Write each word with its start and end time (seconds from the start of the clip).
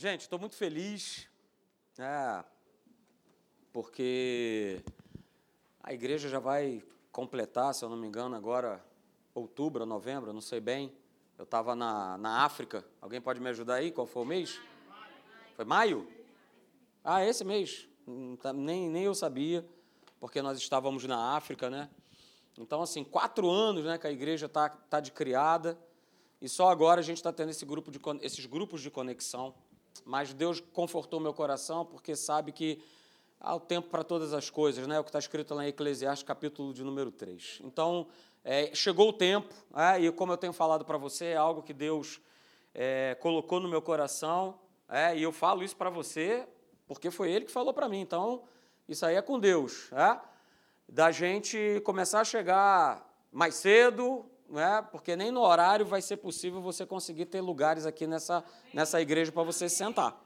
Gente, 0.00 0.22
estou 0.22 0.38
muito 0.38 0.56
feliz, 0.56 1.28
né, 1.98 2.42
porque 3.70 4.82
a 5.82 5.92
igreja 5.92 6.26
já 6.26 6.38
vai 6.38 6.82
completar, 7.12 7.74
se 7.74 7.84
eu 7.84 7.90
não 7.90 7.98
me 7.98 8.06
engano, 8.06 8.34
agora 8.34 8.82
outubro, 9.34 9.84
novembro, 9.84 10.32
não 10.32 10.40
sei 10.40 10.58
bem. 10.58 10.90
Eu 11.36 11.44
estava 11.44 11.76
na, 11.76 12.16
na 12.16 12.44
África. 12.46 12.82
Alguém 12.98 13.20
pode 13.20 13.40
me 13.40 13.50
ajudar 13.50 13.74
aí? 13.74 13.92
Qual 13.92 14.06
foi 14.06 14.22
o 14.22 14.24
mês? 14.24 14.58
Foi 15.54 15.66
maio? 15.66 16.10
Ah, 17.04 17.22
esse 17.22 17.44
mês. 17.44 17.86
Tá, 18.40 18.54
nem, 18.54 18.88
nem 18.88 19.02
eu 19.02 19.14
sabia, 19.14 19.68
porque 20.18 20.40
nós 20.40 20.56
estávamos 20.56 21.04
na 21.04 21.36
África, 21.36 21.68
né? 21.68 21.90
Então, 22.56 22.80
assim, 22.80 23.04
quatro 23.04 23.50
anos 23.50 23.84
né, 23.84 23.98
que 23.98 24.06
a 24.06 24.10
igreja 24.10 24.46
está 24.46 24.70
tá 24.70 24.98
de 24.98 25.12
criada, 25.12 25.78
e 26.40 26.48
só 26.48 26.70
agora 26.70 27.00
a 27.00 27.04
gente 27.04 27.18
está 27.18 27.34
tendo 27.34 27.50
esse 27.50 27.66
grupo 27.66 27.90
de, 27.90 28.00
esses 28.22 28.46
grupos 28.46 28.80
de 28.80 28.90
conexão 28.90 29.54
mas 30.04 30.32
Deus 30.32 30.60
confortou 30.60 31.20
meu 31.20 31.34
coração 31.34 31.84
porque 31.84 32.14
sabe 32.16 32.52
que 32.52 32.82
há 33.38 33.54
o 33.54 33.60
tempo 33.60 33.88
para 33.88 34.04
todas 34.04 34.32
as 34.32 34.50
coisas, 34.50 34.86
né? 34.86 34.98
o 34.98 35.04
que 35.04 35.08
está 35.08 35.18
escrito 35.18 35.54
lá 35.54 35.64
em 35.64 35.68
Eclesiastes, 35.68 36.26
capítulo 36.26 36.72
de 36.72 36.84
número 36.84 37.10
3. 37.10 37.60
Então, 37.64 38.06
é, 38.44 38.74
chegou 38.74 39.08
o 39.08 39.12
tempo, 39.12 39.54
é, 39.74 40.00
e 40.00 40.12
como 40.12 40.32
eu 40.32 40.36
tenho 40.36 40.52
falado 40.52 40.84
para 40.84 40.98
você, 40.98 41.26
é 41.26 41.36
algo 41.36 41.62
que 41.62 41.72
Deus 41.72 42.20
é, 42.74 43.16
colocou 43.20 43.60
no 43.60 43.68
meu 43.68 43.82
coração, 43.82 44.58
é, 44.88 45.16
e 45.16 45.22
eu 45.22 45.32
falo 45.32 45.62
isso 45.62 45.76
para 45.76 45.88
você 45.88 46.46
porque 46.90 47.08
foi 47.08 47.30
Ele 47.30 47.44
que 47.44 47.52
falou 47.52 47.72
para 47.72 47.88
mim. 47.88 48.00
Então, 48.00 48.42
isso 48.88 49.06
aí 49.06 49.14
é 49.14 49.22
com 49.22 49.38
Deus. 49.38 49.92
É? 49.92 50.18
Da 50.88 51.12
gente 51.12 51.80
começar 51.84 52.20
a 52.20 52.24
chegar 52.24 53.08
mais 53.30 53.54
cedo, 53.54 54.28
né? 54.50 54.86
porque 54.90 55.16
nem 55.16 55.30
no 55.30 55.40
horário 55.40 55.86
vai 55.86 56.02
ser 56.02 56.16
possível 56.16 56.60
você 56.60 56.84
conseguir 56.84 57.26
ter 57.26 57.40
lugares 57.40 57.86
aqui 57.86 58.06
nessa, 58.06 58.44
nessa 58.74 59.00
igreja 59.00 59.30
para 59.30 59.42
você 59.42 59.68
sentar. 59.68 60.20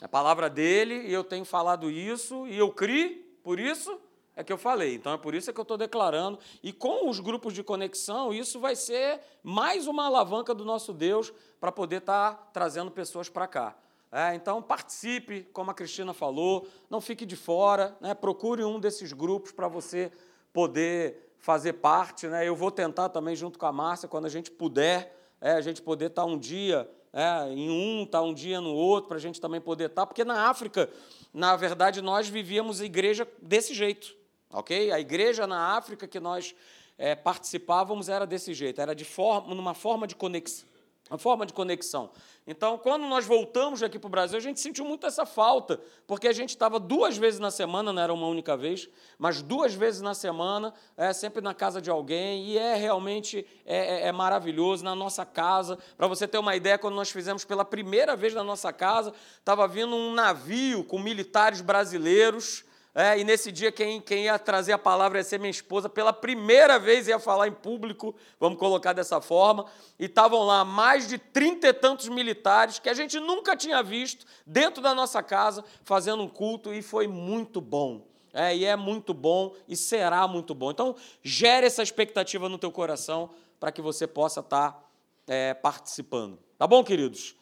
É 0.00 0.04
a 0.04 0.08
palavra 0.08 0.48
dele, 0.48 1.06
e 1.06 1.12
eu 1.12 1.24
tenho 1.24 1.44
falado 1.44 1.90
isso, 1.90 2.46
e 2.46 2.56
eu 2.56 2.70
criei, 2.70 3.16
por 3.42 3.58
isso 3.58 4.00
é 4.36 4.44
que 4.44 4.52
eu 4.52 4.58
falei. 4.58 4.94
Então 4.94 5.12
é 5.12 5.18
por 5.18 5.34
isso 5.34 5.52
que 5.52 5.60
eu 5.60 5.62
estou 5.62 5.76
declarando. 5.76 6.38
E 6.62 6.72
com 6.72 7.08
os 7.08 7.20
grupos 7.20 7.52
de 7.52 7.62
conexão, 7.62 8.32
isso 8.32 8.58
vai 8.58 8.74
ser 8.74 9.20
mais 9.42 9.86
uma 9.86 10.06
alavanca 10.06 10.54
do 10.54 10.64
nosso 10.64 10.92
Deus 10.92 11.32
para 11.60 11.70
poder 11.70 11.96
estar 11.96 12.34
tá 12.34 12.50
trazendo 12.52 12.90
pessoas 12.90 13.28
para 13.28 13.46
cá. 13.46 13.76
É, 14.12 14.34
então 14.34 14.60
participe, 14.60 15.42
como 15.52 15.70
a 15.70 15.74
Cristina 15.74 16.12
falou, 16.12 16.66
não 16.88 17.00
fique 17.00 17.24
de 17.24 17.36
fora, 17.36 17.96
né? 18.00 18.12
procure 18.12 18.64
um 18.64 18.80
desses 18.80 19.12
grupos 19.12 19.52
para 19.52 19.68
você 19.68 20.10
poder 20.52 21.29
fazer 21.40 21.74
parte. 21.74 22.28
Né? 22.28 22.46
Eu 22.46 22.54
vou 22.54 22.70
tentar 22.70 23.08
também, 23.08 23.34
junto 23.34 23.58
com 23.58 23.66
a 23.66 23.72
Márcia, 23.72 24.08
quando 24.08 24.26
a 24.26 24.28
gente 24.28 24.50
puder, 24.50 25.16
é, 25.40 25.52
a 25.52 25.60
gente 25.60 25.82
poder 25.82 26.06
estar 26.06 26.24
um 26.24 26.38
dia 26.38 26.88
é, 27.12 27.52
em 27.52 27.68
um, 27.68 28.04
estar 28.04 28.22
um 28.22 28.32
dia 28.32 28.60
no 28.60 28.72
outro, 28.72 29.08
para 29.08 29.16
a 29.16 29.20
gente 29.20 29.40
também 29.40 29.60
poder 29.60 29.86
estar, 29.86 30.06
porque 30.06 30.24
na 30.24 30.48
África, 30.48 30.88
na 31.34 31.56
verdade, 31.56 32.00
nós 32.00 32.28
vivíamos 32.28 32.80
a 32.80 32.84
igreja 32.84 33.26
desse 33.42 33.74
jeito, 33.74 34.14
ok? 34.52 34.92
A 34.92 35.00
igreja 35.00 35.46
na 35.46 35.76
África 35.76 36.06
que 36.06 36.20
nós 36.20 36.54
é, 36.96 37.16
participávamos 37.16 38.08
era 38.08 38.26
desse 38.26 38.54
jeito, 38.54 38.80
era 38.80 38.94
de 38.94 39.04
forma, 39.04 39.54
numa 39.54 39.74
forma 39.74 40.06
de 40.06 40.14
conexão 40.14 40.68
uma 41.10 41.18
forma 41.18 41.44
de 41.44 41.52
conexão. 41.52 42.10
Então, 42.46 42.78
quando 42.78 43.02
nós 43.06 43.26
voltamos 43.26 43.82
aqui 43.82 43.98
para 43.98 44.06
o 44.06 44.10
Brasil, 44.10 44.38
a 44.38 44.40
gente 44.40 44.60
sentiu 44.60 44.84
muito 44.84 45.06
essa 45.06 45.26
falta, 45.26 45.80
porque 46.06 46.28
a 46.28 46.32
gente 46.32 46.50
estava 46.50 46.78
duas 46.78 47.18
vezes 47.18 47.40
na 47.40 47.50
semana, 47.50 47.92
não 47.92 48.00
era 48.00 48.14
uma 48.14 48.28
única 48.28 48.56
vez, 48.56 48.88
mas 49.18 49.42
duas 49.42 49.74
vezes 49.74 50.00
na 50.00 50.14
semana, 50.14 50.72
é, 50.96 51.12
sempre 51.12 51.42
na 51.42 51.52
casa 51.52 51.82
de 51.82 51.90
alguém, 51.90 52.44
e 52.44 52.58
é 52.58 52.76
realmente 52.76 53.44
é, 53.66 54.04
é, 54.04 54.06
é 54.06 54.12
maravilhoso 54.12 54.84
na 54.84 54.94
nossa 54.94 55.26
casa. 55.26 55.76
Para 55.96 56.06
você 56.06 56.28
ter 56.28 56.38
uma 56.38 56.54
ideia, 56.54 56.78
quando 56.78 56.94
nós 56.94 57.10
fizemos 57.10 57.44
pela 57.44 57.64
primeira 57.64 58.14
vez 58.14 58.32
na 58.32 58.44
nossa 58.44 58.72
casa, 58.72 59.12
estava 59.36 59.66
vindo 59.66 59.94
um 59.94 60.14
navio 60.14 60.84
com 60.84 60.98
militares 60.98 61.60
brasileiros 61.60 62.64
é, 62.94 63.18
e 63.18 63.24
nesse 63.24 63.52
dia, 63.52 63.70
quem, 63.70 64.00
quem 64.00 64.24
ia 64.24 64.38
trazer 64.38 64.72
a 64.72 64.78
palavra 64.78 65.18
ia 65.18 65.24
ser 65.24 65.38
minha 65.38 65.50
esposa. 65.50 65.88
Pela 65.88 66.12
primeira 66.12 66.78
vez 66.78 67.06
ia 67.06 67.20
falar 67.20 67.46
em 67.46 67.52
público, 67.52 68.14
vamos 68.38 68.58
colocar 68.58 68.92
dessa 68.92 69.20
forma. 69.20 69.64
E 69.98 70.06
estavam 70.06 70.42
lá 70.44 70.64
mais 70.64 71.06
de 71.06 71.16
trinta 71.16 71.68
e 71.68 71.72
tantos 71.72 72.08
militares 72.08 72.80
que 72.80 72.88
a 72.88 72.94
gente 72.94 73.20
nunca 73.20 73.56
tinha 73.56 73.82
visto 73.82 74.26
dentro 74.44 74.82
da 74.82 74.92
nossa 74.92 75.22
casa 75.22 75.64
fazendo 75.84 76.22
um 76.22 76.28
culto 76.28 76.74
e 76.74 76.82
foi 76.82 77.06
muito 77.06 77.60
bom. 77.60 78.06
É, 78.32 78.56
e 78.56 78.64
é 78.64 78.76
muito 78.76 79.12
bom 79.14 79.54
e 79.68 79.76
será 79.76 80.26
muito 80.26 80.54
bom. 80.54 80.70
Então, 80.70 80.96
gere 81.22 81.66
essa 81.66 81.82
expectativa 81.82 82.48
no 82.48 82.58
teu 82.58 82.72
coração 82.72 83.30
para 83.58 83.70
que 83.70 83.82
você 83.82 84.06
possa 84.06 84.40
estar 84.40 84.72
tá, 84.72 84.82
é, 85.28 85.54
participando. 85.54 86.38
Tá 86.58 86.66
bom, 86.66 86.82
queridos? 86.82 87.36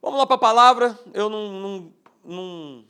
Vamos 0.00 0.18
lá 0.18 0.26
para 0.26 0.36
a 0.36 0.38
palavra. 0.38 0.98
Eu 1.12 1.30
não, 1.30 1.52
não, 1.52 1.92
não 2.24 2.84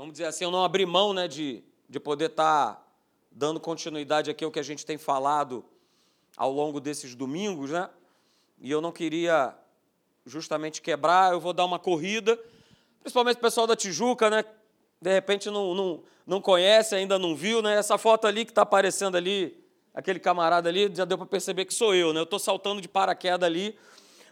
vamos 0.00 0.14
dizer 0.14 0.24
assim, 0.24 0.44
eu 0.44 0.50
não 0.50 0.64
abri 0.64 0.86
mão 0.86 1.12
né, 1.12 1.28
de, 1.28 1.62
de 1.86 2.00
poder 2.00 2.30
estar 2.30 2.74
tá 2.74 2.82
dando 3.30 3.60
continuidade 3.60 4.30
aqui 4.30 4.42
ao 4.42 4.50
que 4.50 4.58
a 4.58 4.62
gente 4.62 4.86
tem 4.86 4.96
falado 4.96 5.62
ao 6.38 6.50
longo 6.50 6.80
desses 6.80 7.14
domingos, 7.14 7.70
né? 7.70 7.90
E 8.62 8.70
eu 8.70 8.80
não 8.80 8.92
queria 8.92 9.54
justamente 10.24 10.80
quebrar, 10.80 11.32
eu 11.32 11.38
vou 11.38 11.52
dar 11.52 11.66
uma 11.66 11.78
corrida, 11.78 12.40
principalmente 13.00 13.36
o 13.36 13.40
pessoal 13.40 13.66
da 13.66 13.76
Tijuca, 13.76 14.30
né? 14.30 14.42
De 15.02 15.12
repente 15.12 15.50
não, 15.50 15.74
não, 15.74 16.02
não 16.26 16.40
conhece, 16.40 16.94
ainda 16.94 17.18
não 17.18 17.36
viu, 17.36 17.60
né? 17.60 17.76
Essa 17.76 17.98
foto 17.98 18.26
ali 18.26 18.46
que 18.46 18.52
está 18.52 18.62
aparecendo 18.62 19.18
ali, 19.18 19.62
aquele 19.92 20.18
camarada 20.18 20.70
ali, 20.70 20.90
já 20.94 21.04
deu 21.04 21.18
para 21.18 21.26
perceber 21.26 21.66
que 21.66 21.74
sou 21.74 21.94
eu, 21.94 22.14
né? 22.14 22.20
Eu 22.20 22.24
estou 22.24 22.38
saltando 22.38 22.80
de 22.80 22.88
paraquedas 22.88 23.46
ali. 23.46 23.78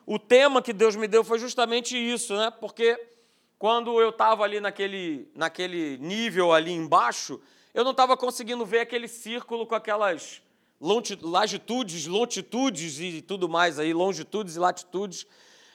O 0.07 0.19
tema 0.19 0.63
que 0.63 0.73
Deus 0.73 0.97
me 0.97 1.07
deu 1.07 1.23
foi 1.23 1.39
justamente 1.39 1.95
isso, 1.95 2.35
né? 2.35 2.51
Porque 2.59 3.18
quando 3.59 4.01
eu 4.01 4.11
estava 4.11 4.45
ali 4.45 4.61
naquele, 4.61 5.29
naquele 5.35 5.99
nível 5.99 6.53
ali 6.53 6.71
embaixo, 6.71 7.41
eu 7.75 7.83
não 7.83 7.91
estava 7.91 8.17
conseguindo 8.17 8.65
ver 8.65 8.81
aquele 8.81 9.09
círculo 9.09 9.67
com 9.67 9.75
aquelas 9.75 10.41
latitudes, 10.81 12.07
longitudes 12.07 13.01
e 13.01 13.21
tudo 13.21 13.49
mais 13.49 13.79
aí, 13.79 13.93
longitudes 13.93 14.55
e 14.55 14.59
latitudes. 14.61 15.27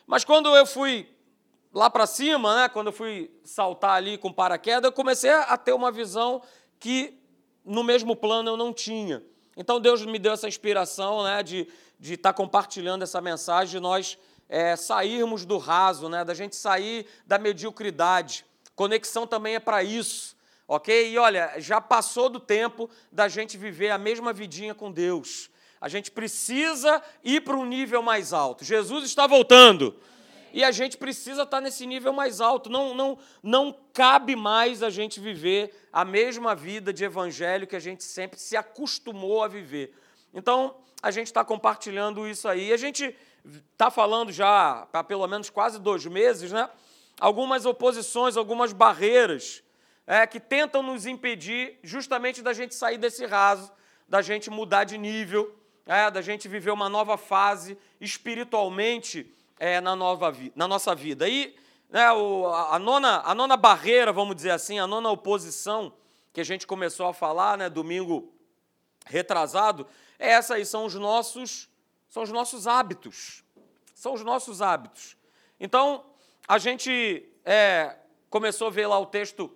Mas 0.07 0.23
quando 0.23 0.55
eu 0.55 0.65
fui 0.65 1.09
lá 1.73 1.89
para 1.89 2.07
cima, 2.07 2.55
né, 2.55 2.69
quando 2.69 2.87
eu 2.87 2.93
fui 2.93 3.29
saltar 3.43 3.95
ali 3.95 4.17
com 4.17 4.31
paraquedas, 4.31 4.85
eu 4.85 4.91
comecei 4.91 5.31
a 5.31 5.57
ter 5.57 5.73
uma 5.73 5.91
visão 5.91 6.41
que 6.79 7.19
no 7.65 7.83
mesmo 7.83 8.15
plano 8.15 8.51
eu 8.51 8.57
não 8.57 8.71
tinha. 8.71 9.21
Então 9.57 9.79
Deus 9.79 10.05
me 10.05 10.17
deu 10.17 10.33
essa 10.33 10.47
inspiração 10.47 11.23
né, 11.23 11.43
de 11.43 11.61
estar 11.61 11.73
de 11.99 12.17
tá 12.17 12.33
compartilhando 12.33 13.03
essa 13.03 13.19
mensagem, 13.19 13.81
nós 13.81 14.17
é, 14.53 14.75
sairmos 14.75 15.45
do 15.45 15.57
raso, 15.57 16.07
né? 16.07 16.23
da 16.23 16.35
gente 16.35 16.55
sair 16.55 17.07
da 17.25 17.39
mediocridade. 17.39 18.45
Conexão 18.75 19.25
também 19.25 19.55
é 19.55 19.59
para 19.59 19.83
isso, 19.83 20.35
ok? 20.67 21.11
E 21.11 21.17
olha, 21.17 21.55
já 21.57 21.81
passou 21.81 22.29
do 22.29 22.39
tempo 22.39 22.87
da 23.11 23.27
gente 23.27 23.57
viver 23.57 23.89
a 23.89 23.97
mesma 23.97 24.31
vidinha 24.31 24.75
com 24.75 24.91
Deus. 24.91 25.49
A 25.81 25.89
gente 25.89 26.11
precisa 26.11 27.01
ir 27.23 27.41
para 27.41 27.57
um 27.57 27.65
nível 27.65 28.03
mais 28.03 28.31
alto. 28.31 28.63
Jesus 28.63 29.05
está 29.05 29.25
voltando. 29.25 29.99
E 30.53 30.63
a 30.63 30.69
gente 30.69 30.97
precisa 30.97 31.41
estar 31.41 31.59
nesse 31.59 31.87
nível 31.87 32.13
mais 32.13 32.39
alto. 32.39 32.69
Não, 32.69 32.93
não, 32.93 33.17
não 33.41 33.75
cabe 33.91 34.35
mais 34.35 34.83
a 34.83 34.91
gente 34.91 35.19
viver 35.19 35.73
a 35.91 36.05
mesma 36.05 36.53
vida 36.53 36.93
de 36.93 37.03
evangelho 37.03 37.65
que 37.65 37.75
a 37.75 37.79
gente 37.79 38.03
sempre 38.03 38.39
se 38.39 38.55
acostumou 38.55 39.43
a 39.43 39.47
viver. 39.47 39.95
Então, 40.31 40.75
a 41.01 41.09
gente 41.09 41.27
está 41.27 41.43
compartilhando 41.43 42.27
isso 42.27 42.47
aí. 42.47 42.71
A 42.71 42.77
gente 42.77 43.15
está 43.71 43.91
falando 43.91 44.31
já 44.31 44.87
há 44.91 45.03
pelo 45.03 45.27
menos 45.27 45.49
quase 45.49 45.79
dois 45.79 46.05
meses, 46.05 46.51
né? 46.51 46.69
Algumas 47.19 47.65
oposições, 47.65 48.37
algumas 48.37 48.73
barreiras 48.73 49.63
é, 50.07 50.25
que 50.25 50.39
tentam 50.39 50.81
nos 50.81 51.05
impedir 51.05 51.79
justamente 51.83 52.41
da 52.41 52.53
gente 52.53 52.75
sair 52.75 52.97
desse 52.97 53.25
raso, 53.25 53.71
da 54.07 54.21
gente 54.21 54.49
mudar 54.49 54.83
de 54.83 54.97
nível, 54.97 55.55
é, 55.85 56.09
da 56.09 56.21
gente 56.21 56.47
viver 56.47 56.71
uma 56.71 56.89
nova 56.89 57.17
fase 57.17 57.77
espiritualmente 57.99 59.31
é, 59.59 59.79
na, 59.79 59.95
nova 59.95 60.33
na 60.55 60.67
nossa 60.67 60.95
vida. 60.95 61.27
E 61.27 61.55
né, 61.89 62.11
o, 62.11 62.47
a, 62.47 62.79
nona, 62.79 63.21
a 63.23 63.35
nona 63.35 63.55
barreira, 63.55 64.11
vamos 64.11 64.35
dizer 64.35 64.51
assim, 64.51 64.79
a 64.79 64.87
nona 64.87 65.09
oposição 65.09 65.93
que 66.31 66.41
a 66.41 66.43
gente 66.43 66.65
começou 66.65 67.07
a 67.07 67.13
falar, 67.13 67.57
né, 67.57 67.69
domingo 67.69 68.33
retrasado, 69.05 69.85
é 70.17 70.31
essa 70.31 70.55
aí, 70.55 70.65
são 70.65 70.85
os 70.85 70.95
nossos 70.95 71.69
são 72.13 72.21
os 72.21 72.29
nossos 72.31 72.67
hábitos. 72.67 73.43
São 73.95 74.13
os 74.13 74.23
nossos 74.23 74.61
hábitos. 74.61 75.17
Então, 75.59 76.05
a 76.47 76.59
gente 76.59 77.27
é, 77.43 77.95
começou 78.29 78.67
a 78.67 78.69
ver 78.69 78.85
lá 78.85 78.99
o 78.99 79.07
texto 79.07 79.51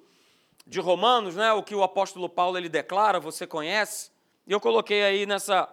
de 0.65 0.79
Romanos, 0.79 1.35
né, 1.35 1.53
o 1.53 1.61
que 1.61 1.75
o 1.75 1.83
apóstolo 1.83 2.27
Paulo 2.27 2.57
ele 2.57 2.67
declara, 2.67 3.19
você 3.19 3.45
conhece, 3.45 4.09
e 4.47 4.51
eu 4.51 4.59
coloquei 4.59 5.03
aí 5.03 5.27
nessa, 5.27 5.69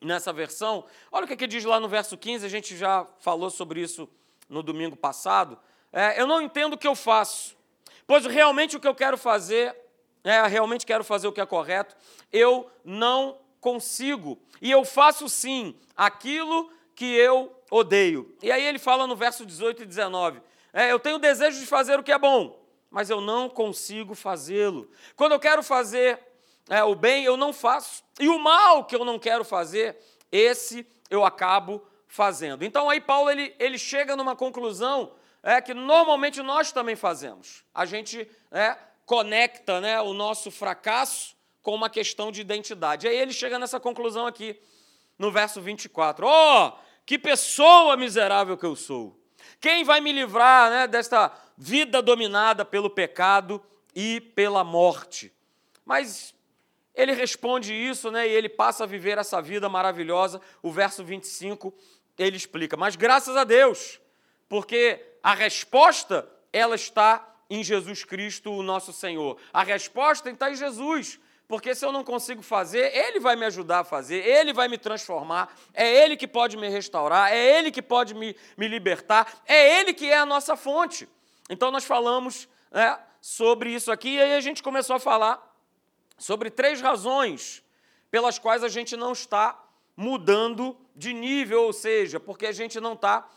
nessa 0.00 0.32
versão. 0.32 0.86
Olha 1.12 1.26
o 1.26 1.28
que, 1.28 1.36
que 1.36 1.46
diz 1.46 1.66
lá 1.66 1.78
no 1.78 1.86
verso 1.86 2.16
15, 2.16 2.46
a 2.46 2.48
gente 2.48 2.78
já 2.78 3.06
falou 3.18 3.50
sobre 3.50 3.82
isso 3.82 4.08
no 4.48 4.62
domingo 4.62 4.96
passado. 4.96 5.58
É, 5.92 6.18
eu 6.18 6.26
não 6.26 6.40
entendo 6.40 6.74
o 6.74 6.78
que 6.78 6.88
eu 6.88 6.94
faço, 6.94 7.54
pois 8.06 8.24
realmente 8.24 8.74
o 8.74 8.80
que 8.80 8.88
eu 8.88 8.94
quero 8.94 9.18
fazer, 9.18 9.76
é, 10.24 10.46
realmente 10.46 10.86
quero 10.86 11.04
fazer 11.04 11.28
o 11.28 11.32
que 11.32 11.42
é 11.42 11.46
correto, 11.46 11.94
eu 12.32 12.70
não 12.82 13.36
consigo. 13.60 14.38
E 14.60 14.70
eu 14.70 14.84
faço 14.84 15.28
sim 15.28 15.74
aquilo 15.96 16.70
que 16.94 17.14
eu 17.14 17.54
odeio. 17.70 18.36
E 18.42 18.50
aí 18.50 18.64
ele 18.64 18.78
fala 18.78 19.06
no 19.06 19.16
verso 19.16 19.46
18 19.46 19.82
e 19.82 19.86
19: 19.86 20.40
é, 20.72 20.90
Eu 20.90 20.98
tenho 20.98 21.18
desejo 21.18 21.60
de 21.60 21.66
fazer 21.66 21.98
o 21.98 22.02
que 22.02 22.12
é 22.12 22.18
bom, 22.18 22.62
mas 22.90 23.10
eu 23.10 23.20
não 23.20 23.48
consigo 23.48 24.14
fazê-lo. 24.14 24.90
Quando 25.16 25.32
eu 25.32 25.40
quero 25.40 25.62
fazer 25.62 26.18
é, 26.68 26.82
o 26.84 26.94
bem, 26.94 27.24
eu 27.24 27.36
não 27.36 27.52
faço. 27.52 28.02
E 28.18 28.28
o 28.28 28.38
mal 28.38 28.84
que 28.84 28.96
eu 28.96 29.04
não 29.04 29.18
quero 29.18 29.44
fazer, 29.44 29.96
esse 30.30 30.86
eu 31.08 31.24
acabo 31.24 31.84
fazendo. 32.06 32.64
Então 32.64 32.90
aí 32.90 33.00
Paulo 33.00 33.30
ele, 33.30 33.54
ele 33.58 33.78
chega 33.78 34.16
numa 34.16 34.36
conclusão 34.36 35.12
é, 35.42 35.60
que 35.60 35.72
normalmente 35.72 36.42
nós 36.42 36.72
também 36.72 36.96
fazemos. 36.96 37.64
A 37.74 37.84
gente 37.86 38.28
é, 38.50 38.76
conecta 39.06 39.80
né, 39.80 40.00
o 40.00 40.12
nosso 40.12 40.50
fracasso 40.50 41.34
com 41.70 41.76
uma 41.76 41.88
questão 41.88 42.32
de 42.32 42.40
identidade. 42.40 43.06
Aí 43.06 43.16
ele 43.16 43.32
chega 43.32 43.56
nessa 43.56 43.78
conclusão 43.78 44.26
aqui, 44.26 44.60
no 45.16 45.30
verso 45.30 45.62
24. 45.62 46.26
Oh, 46.26 46.72
que 47.06 47.16
pessoa 47.16 47.96
miserável 47.96 48.58
que 48.58 48.66
eu 48.66 48.74
sou! 48.74 49.16
Quem 49.60 49.84
vai 49.84 50.00
me 50.00 50.10
livrar 50.10 50.68
né, 50.68 50.88
desta 50.88 51.32
vida 51.56 52.02
dominada 52.02 52.64
pelo 52.64 52.90
pecado 52.90 53.62
e 53.94 54.20
pela 54.20 54.64
morte? 54.64 55.32
Mas 55.84 56.34
ele 56.92 57.12
responde 57.12 57.72
isso 57.72 58.10
né, 58.10 58.26
e 58.26 58.32
ele 58.32 58.48
passa 58.48 58.82
a 58.82 58.86
viver 58.86 59.16
essa 59.16 59.40
vida 59.40 59.68
maravilhosa. 59.68 60.40
O 60.60 60.72
verso 60.72 61.04
25 61.04 61.72
ele 62.18 62.36
explica: 62.36 62.76
Mas 62.76 62.96
graças 62.96 63.36
a 63.36 63.44
Deus, 63.44 64.00
porque 64.48 65.00
a 65.22 65.34
resposta 65.34 66.28
ela 66.52 66.74
está 66.74 67.24
em 67.48 67.62
Jesus 67.62 68.02
Cristo, 68.02 68.50
o 68.50 68.60
nosso 68.60 68.92
Senhor. 68.92 69.38
A 69.52 69.62
resposta 69.62 70.28
está 70.30 70.50
em 70.50 70.56
Jesus. 70.56 71.20
Porque 71.50 71.74
se 71.74 71.84
eu 71.84 71.90
não 71.90 72.04
consigo 72.04 72.42
fazer, 72.42 72.96
Ele 72.96 73.18
vai 73.18 73.34
me 73.34 73.44
ajudar 73.44 73.80
a 73.80 73.84
fazer, 73.84 74.24
Ele 74.24 74.52
vai 74.52 74.68
me 74.68 74.78
transformar, 74.78 75.52
é 75.74 75.84
Ele 76.04 76.16
que 76.16 76.28
pode 76.28 76.56
me 76.56 76.68
restaurar, 76.68 77.32
é 77.32 77.58
Ele 77.58 77.72
que 77.72 77.82
pode 77.82 78.14
me, 78.14 78.36
me 78.56 78.68
libertar, 78.68 79.26
é 79.44 79.80
Ele 79.80 79.92
que 79.92 80.06
é 80.06 80.16
a 80.16 80.24
nossa 80.24 80.54
fonte. 80.54 81.08
Então 81.48 81.72
nós 81.72 81.82
falamos 81.82 82.48
né, 82.70 82.96
sobre 83.20 83.74
isso 83.74 83.90
aqui, 83.90 84.10
e 84.10 84.20
aí 84.20 84.34
a 84.36 84.40
gente 84.40 84.62
começou 84.62 84.94
a 84.94 85.00
falar 85.00 85.44
sobre 86.16 86.50
três 86.50 86.80
razões 86.80 87.64
pelas 88.12 88.38
quais 88.38 88.62
a 88.62 88.68
gente 88.68 88.96
não 88.96 89.10
está 89.10 89.60
mudando 89.96 90.76
de 90.94 91.12
nível, 91.12 91.64
ou 91.64 91.72
seja, 91.72 92.20
porque 92.20 92.46
a 92.46 92.52
gente 92.52 92.78
não 92.78 92.92
está 92.92 93.28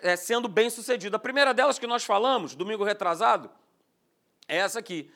é, 0.00 0.16
sendo 0.16 0.48
bem 0.48 0.68
sucedido. 0.68 1.14
A 1.14 1.20
primeira 1.20 1.54
delas 1.54 1.78
que 1.78 1.86
nós 1.86 2.02
falamos, 2.02 2.56
domingo 2.56 2.82
retrasado, 2.82 3.48
é 4.48 4.56
essa 4.56 4.80
aqui. 4.80 5.12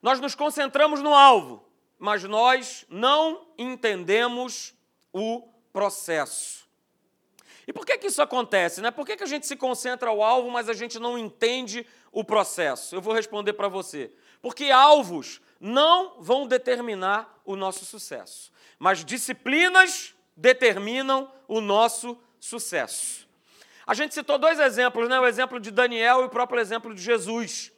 Nós 0.00 0.18
nos 0.18 0.34
concentramos 0.34 1.02
no 1.02 1.12
alvo, 1.14 1.62
mas 2.04 2.22
nós 2.22 2.84
não 2.90 3.46
entendemos 3.56 4.74
o 5.10 5.48
processo. 5.72 6.68
E 7.66 7.72
por 7.72 7.86
que, 7.86 7.96
que 7.96 8.08
isso 8.08 8.20
acontece? 8.20 8.82
Né? 8.82 8.90
Por 8.90 9.06
que, 9.06 9.16
que 9.16 9.22
a 9.22 9.26
gente 9.26 9.46
se 9.46 9.56
concentra 9.56 10.10
ao 10.10 10.22
alvo, 10.22 10.50
mas 10.50 10.68
a 10.68 10.74
gente 10.74 10.98
não 10.98 11.18
entende 11.18 11.86
o 12.12 12.22
processo? 12.22 12.94
Eu 12.94 13.00
vou 13.00 13.14
responder 13.14 13.54
para 13.54 13.68
você. 13.68 14.12
Porque 14.42 14.70
alvos 14.70 15.40
não 15.58 16.20
vão 16.20 16.46
determinar 16.46 17.40
o 17.42 17.56
nosso 17.56 17.86
sucesso, 17.86 18.52
mas 18.78 19.02
disciplinas 19.02 20.14
determinam 20.36 21.32
o 21.48 21.58
nosso 21.58 22.18
sucesso. 22.38 23.26
A 23.86 23.94
gente 23.94 24.12
citou 24.12 24.36
dois 24.36 24.60
exemplos, 24.60 25.08
né? 25.08 25.18
o 25.18 25.26
exemplo 25.26 25.58
de 25.58 25.70
Daniel 25.70 26.20
e 26.20 26.24
o 26.24 26.28
próprio 26.28 26.60
exemplo 26.60 26.94
de 26.94 27.00
Jesus. 27.00 27.72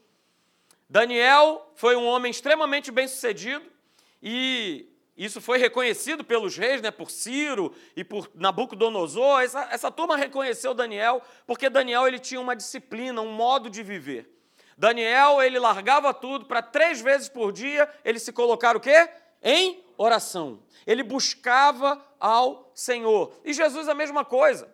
Daniel 0.91 1.71
foi 1.77 1.95
um 1.95 2.09
homem 2.09 2.33
extremamente 2.33 2.91
bem 2.91 3.07
sucedido, 3.07 3.76
e 4.23 4.89
isso 5.17 5.41
foi 5.41 5.57
reconhecido 5.57 6.23
pelos 6.23 6.57
reis, 6.57 6.83
né, 6.83 6.91
por 6.91 7.11
Ciro 7.11 7.75
e 7.97 8.05
por 8.05 8.31
Nabucodonosor. 8.35 9.41
Essa, 9.41 9.69
essa 9.71 9.91
turma 9.91 10.17
reconheceu 10.17 10.75
Daniel 10.75 11.23
porque 11.47 11.71
Daniel 11.71 12.07
ele 12.07 12.19
tinha 12.19 12.41
uma 12.41 12.55
disciplina, 12.55 13.23
um 13.23 13.33
modo 13.33 13.71
de 13.71 13.83
viver. 13.83 14.31
Daniel 14.77 15.41
ele 15.43 15.59
largava 15.59 16.13
tudo 16.13 16.45
para 16.45 16.61
três 16.61 17.01
vezes 17.01 17.31
por 17.31 17.51
dia 17.51 17.89
ele 18.05 18.19
se 18.19 18.31
colocar 18.31 18.77
o 18.77 18.81
quê? 18.81 19.09
Em 19.43 19.83
oração. 19.97 20.63
Ele 20.87 21.03
buscava 21.03 22.05
ao 22.21 22.71
Senhor. 22.75 23.33
E 23.43 23.55
Jesus 23.55 23.89
a 23.89 23.95
mesma 23.95 24.23
coisa. 24.23 24.69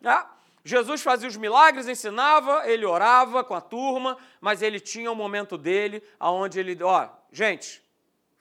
Né? 0.00 0.24
Jesus 0.64 1.02
fazia 1.02 1.28
os 1.28 1.36
milagres, 1.36 1.86
ensinava, 1.86 2.68
ele 2.68 2.84
orava 2.84 3.44
com 3.44 3.54
a 3.54 3.60
turma, 3.60 4.16
mas 4.40 4.60
ele 4.60 4.80
tinha 4.80 5.12
um 5.12 5.14
momento 5.14 5.56
dele 5.56 6.02
aonde 6.18 6.58
ele, 6.58 6.82
ó, 6.82 7.08
gente, 7.30 7.83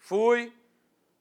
Fui. 0.03 0.51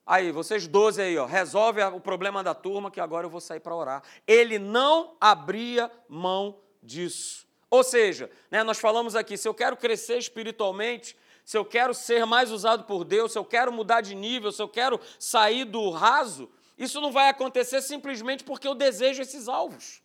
Aí, 0.05 0.33
vocês 0.33 0.67
12 0.67 1.01
aí, 1.01 1.17
ó, 1.17 1.25
resolve 1.25 1.81
o 1.85 2.01
problema 2.01 2.43
da 2.43 2.53
turma 2.53 2.91
que 2.91 3.01
agora 3.01 3.25
eu 3.25 3.31
vou 3.31 3.41
sair 3.41 3.61
para 3.61 3.77
orar. 3.77 4.03
Ele 4.27 4.59
não 4.59 5.17
abria 5.21 5.89
mão 6.09 6.59
disso. 6.83 7.47
Ou 7.71 7.85
seja, 7.85 8.29
né, 8.51 8.65
nós 8.65 8.81
falamos 8.81 9.15
aqui, 9.15 9.37
se 9.37 9.47
eu 9.47 9.55
quero 9.55 9.77
crescer 9.77 10.19
espiritualmente, 10.19 11.17
se 11.45 11.57
eu 11.57 11.65
quero 11.65 11.95
ser 11.95 12.27
mais 12.27 12.51
usado 12.51 12.83
por 12.83 13.05
Deus, 13.05 13.31
se 13.31 13.39
eu 13.39 13.45
quero 13.45 13.73
mudar 13.73 14.01
de 14.01 14.17
nível, 14.17 14.51
se 14.51 14.61
eu 14.61 14.69
quero 14.69 14.99
sair 15.17 15.65
do 15.65 15.89
raso, 15.91 16.51
isso 16.77 17.01
não 17.01 17.13
vai 17.13 17.29
acontecer 17.29 17.81
simplesmente 17.83 18.43
porque 18.43 18.67
eu 18.67 18.75
desejo 18.75 19.23
esses 19.23 19.47
alvos. 19.47 20.03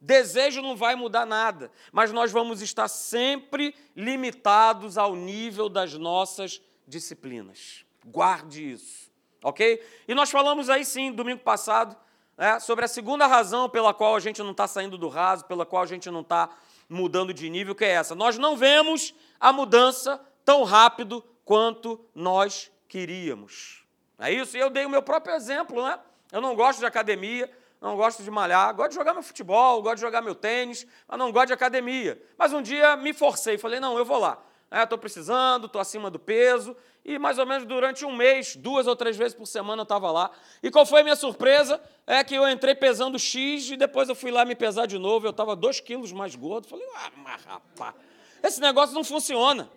Desejo 0.00 0.60
não 0.60 0.74
vai 0.74 0.96
mudar 0.96 1.24
nada, 1.24 1.70
mas 1.92 2.10
nós 2.10 2.32
vamos 2.32 2.60
estar 2.62 2.88
sempre 2.88 3.76
limitados 3.94 4.98
ao 4.98 5.14
nível 5.14 5.68
das 5.68 5.94
nossas 5.94 6.60
disciplinas. 6.84 7.86
Guarde 8.04 8.72
isso, 8.72 9.10
ok? 9.42 9.82
E 10.08 10.14
nós 10.14 10.30
falamos 10.30 10.68
aí 10.68 10.84
sim, 10.84 11.12
domingo 11.12 11.40
passado, 11.40 11.96
né, 12.36 12.58
sobre 12.58 12.84
a 12.84 12.88
segunda 12.88 13.26
razão 13.26 13.68
pela 13.68 13.94
qual 13.94 14.16
a 14.16 14.20
gente 14.20 14.42
não 14.42 14.50
está 14.50 14.66
saindo 14.66 14.98
do 14.98 15.08
raso, 15.08 15.44
pela 15.44 15.64
qual 15.64 15.82
a 15.82 15.86
gente 15.86 16.10
não 16.10 16.22
está 16.22 16.48
mudando 16.88 17.32
de 17.32 17.48
nível, 17.48 17.74
que 17.74 17.84
é 17.84 17.90
essa. 17.90 18.14
Nós 18.14 18.36
não 18.38 18.56
vemos 18.56 19.14
a 19.38 19.52
mudança 19.52 20.20
tão 20.44 20.64
rápido 20.64 21.24
quanto 21.44 22.00
nós 22.14 22.70
queríamos. 22.88 23.84
É 24.18 24.30
isso? 24.32 24.56
E 24.56 24.60
eu 24.60 24.70
dei 24.70 24.84
o 24.84 24.90
meu 24.90 25.02
próprio 25.02 25.34
exemplo, 25.34 25.84
né? 25.84 25.98
Eu 26.30 26.40
não 26.40 26.54
gosto 26.54 26.80
de 26.80 26.86
academia, 26.86 27.50
não 27.80 27.96
gosto 27.96 28.22
de 28.22 28.30
malhar, 28.30 28.74
gosto 28.74 28.90
de 28.90 28.96
jogar 28.96 29.12
meu 29.12 29.22
futebol, 29.22 29.82
gosto 29.82 29.96
de 29.96 30.00
jogar 30.02 30.22
meu 30.22 30.34
tênis, 30.34 30.86
mas 31.06 31.18
não 31.18 31.30
gosto 31.30 31.48
de 31.48 31.52
academia. 31.52 32.20
Mas 32.36 32.52
um 32.52 32.62
dia 32.62 32.96
me 32.96 33.12
forcei, 33.12 33.58
falei, 33.58 33.80
não, 33.80 33.96
eu 33.96 34.04
vou 34.04 34.18
lá 34.18 34.42
estou 34.80 34.96
é, 34.96 35.00
precisando, 35.00 35.66
estou 35.66 35.80
acima 35.80 36.10
do 36.10 36.18
peso. 36.18 36.76
E 37.04 37.18
mais 37.18 37.38
ou 37.38 37.46
menos 37.46 37.66
durante 37.66 38.04
um 38.04 38.14
mês, 38.14 38.54
duas 38.54 38.86
ou 38.86 38.94
três 38.94 39.16
vezes 39.16 39.34
por 39.34 39.46
semana 39.46 39.80
eu 39.80 39.84
estava 39.84 40.10
lá. 40.10 40.30
E 40.62 40.70
qual 40.70 40.86
foi 40.86 41.00
a 41.00 41.02
minha 41.02 41.16
surpresa? 41.16 41.80
É 42.06 42.22
que 42.22 42.34
eu 42.34 42.48
entrei 42.48 42.74
pesando 42.74 43.18
X 43.18 43.70
e 43.70 43.76
depois 43.76 44.08
eu 44.08 44.14
fui 44.14 44.30
lá 44.30 44.44
me 44.44 44.54
pesar 44.54 44.86
de 44.86 44.98
novo. 44.98 45.26
Eu 45.26 45.30
estava 45.30 45.56
dois 45.56 45.80
quilos 45.80 46.12
mais 46.12 46.36
gordo. 46.36 46.68
Falei, 46.68 46.86
ah, 46.96 47.10
mas 47.16 47.44
rapaz, 47.44 47.94
esse 48.42 48.60
negócio 48.60 48.94
não 48.94 49.02
funciona. 49.02 49.68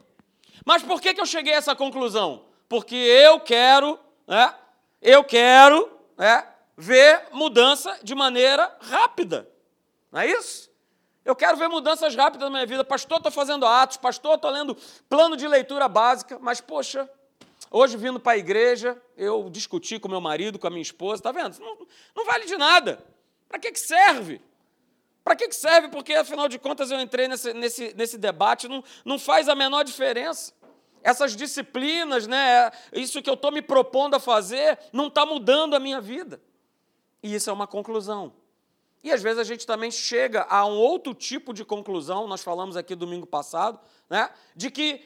Mas 0.64 0.84
por 0.84 1.02
que, 1.02 1.14
que 1.14 1.22
eu 1.22 1.26
cheguei 1.26 1.54
a 1.54 1.58
essa 1.58 1.76
conclusão? 1.76 2.46
Porque 2.70 2.96
eu 2.96 3.40
quero, 3.40 4.00
né, 4.28 4.54
eu 5.02 5.24
quero 5.24 5.92
né, 6.18 6.48
ver 6.78 7.28
mudança 7.32 7.98
de 8.04 8.14
maneira 8.14 8.76
rápida. 8.82 9.50
Não 10.12 10.22
é 10.22 10.28
isso? 10.28 10.70
Eu 11.26 11.36
quero 11.36 11.58
ver 11.58 11.68
mudanças 11.68 12.16
rápidas 12.16 12.48
na 12.48 12.52
minha 12.52 12.66
vida. 12.68 12.84
Pastor, 12.84 13.18
estou 13.18 13.32
fazendo 13.32 13.66
atos. 13.66 13.98
Pastor, 13.98 14.36
estou 14.36 14.52
lendo 14.52 14.78
plano 15.10 15.36
de 15.36 15.48
leitura 15.48 15.88
básica. 15.88 16.38
Mas, 16.40 16.62
poxa, 16.62 17.10
hoje 17.72 17.98
vindo 17.98 18.20
para 18.20 18.34
a 18.34 18.38
igreja, 18.38 19.02
eu 19.18 19.50
discuti 19.50 20.00
com 20.00 20.08
meu 20.08 20.22
marido, 20.22 20.60
com 20.60 20.68
a 20.68 20.70
minha 20.70 20.82
esposa. 20.82 21.20
Está 21.20 21.32
vendo? 21.32 21.58
Não, 21.60 21.78
não, 22.16 22.26
vale 22.26 22.46
de 22.46 22.58
nada. 22.58 23.04
Para 23.48 23.60
que, 23.60 23.72
que 23.72 23.80
serve? 23.80 24.42
Para 25.24 25.36
que, 25.36 25.48
que 25.48 25.56
serve? 25.56 25.90
Porque, 25.90 26.14
afinal 26.14 26.48
de 26.48 26.60
contas, 26.60 26.92
eu 26.92 27.00
entrei 27.00 27.28
nesse, 27.28 27.54
nesse, 27.54 27.94
nesse 27.96 28.18
debate. 28.18 28.68
Não, 28.68 28.84
não 29.04 29.18
faz 29.18 29.50
a 29.50 29.56
menor 29.56 29.84
diferença. 29.84 30.54
Essas 31.02 31.36
disciplinas, 31.36 32.26
né, 32.26 32.72
isso 32.92 33.22
que 33.22 33.30
eu 33.30 33.36
estou 33.36 33.52
me 33.52 33.62
propondo 33.62 34.16
a 34.16 34.20
fazer, 34.20 34.80
não 34.92 35.08
está 35.08 35.26
mudando 35.26 35.76
a 35.76 35.80
minha 35.80 36.02
vida. 36.02 36.42
E 37.22 37.36
isso 37.36 37.50
é 37.50 37.54
uma 37.54 37.68
conclusão. 37.68 38.34
E 39.04 39.12
às 39.12 39.22
vezes 39.22 39.38
a 39.38 39.44
gente 39.44 39.68
também 39.68 39.92
chega 39.92 40.48
a 40.50 40.66
um 40.66 40.76
outro 40.78 41.14
tipo 41.14 41.54
de 41.54 41.64
conclusão, 41.64 42.28
nós 42.28 42.44
falamos 42.44 42.76
aqui 42.76 42.96
domingo 42.96 43.28
passado, 43.28 43.80
né, 44.10 44.32
de 44.56 44.72
que 44.72 45.06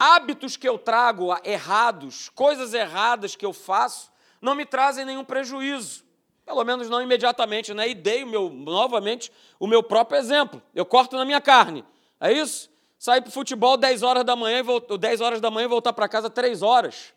hábitos 0.00 0.56
que 0.56 0.66
eu 0.66 0.78
trago 0.78 1.28
errados, 1.44 2.30
coisas 2.30 2.72
erradas 2.72 3.36
que 3.36 3.44
eu 3.44 3.52
faço, 3.52 4.10
não 4.40 4.54
me 4.54 4.64
trazem 4.64 5.04
nenhum 5.04 5.22
prejuízo. 5.22 6.02
Pelo 6.46 6.64
menos 6.64 6.88
não 6.88 7.02
imediatamente, 7.02 7.74
né? 7.74 7.90
E 7.90 7.94
dei 7.94 8.24
o 8.24 8.26
meu, 8.26 8.48
novamente 8.48 9.30
o 9.58 9.66
meu 9.66 9.82
próprio 9.82 10.18
exemplo. 10.18 10.62
Eu 10.74 10.86
corto 10.86 11.16
na 11.16 11.24
minha 11.26 11.40
carne. 11.40 11.84
É 12.18 12.32
isso? 12.32 12.70
Sair 12.98 13.20
para 13.20 13.28
o 13.28 13.32
futebol 13.32 13.76
10 13.76 14.02
horas 14.02 14.24
da 14.24 14.34
manhã, 14.34 14.64
10 14.98 15.20
horas 15.20 15.40
da 15.40 15.50
manhã 15.50 15.66
e 15.66 15.68
voltar 15.68 15.92
para 15.92 16.08
casa 16.08 16.30
3 16.30 16.62
horas. 16.62 17.12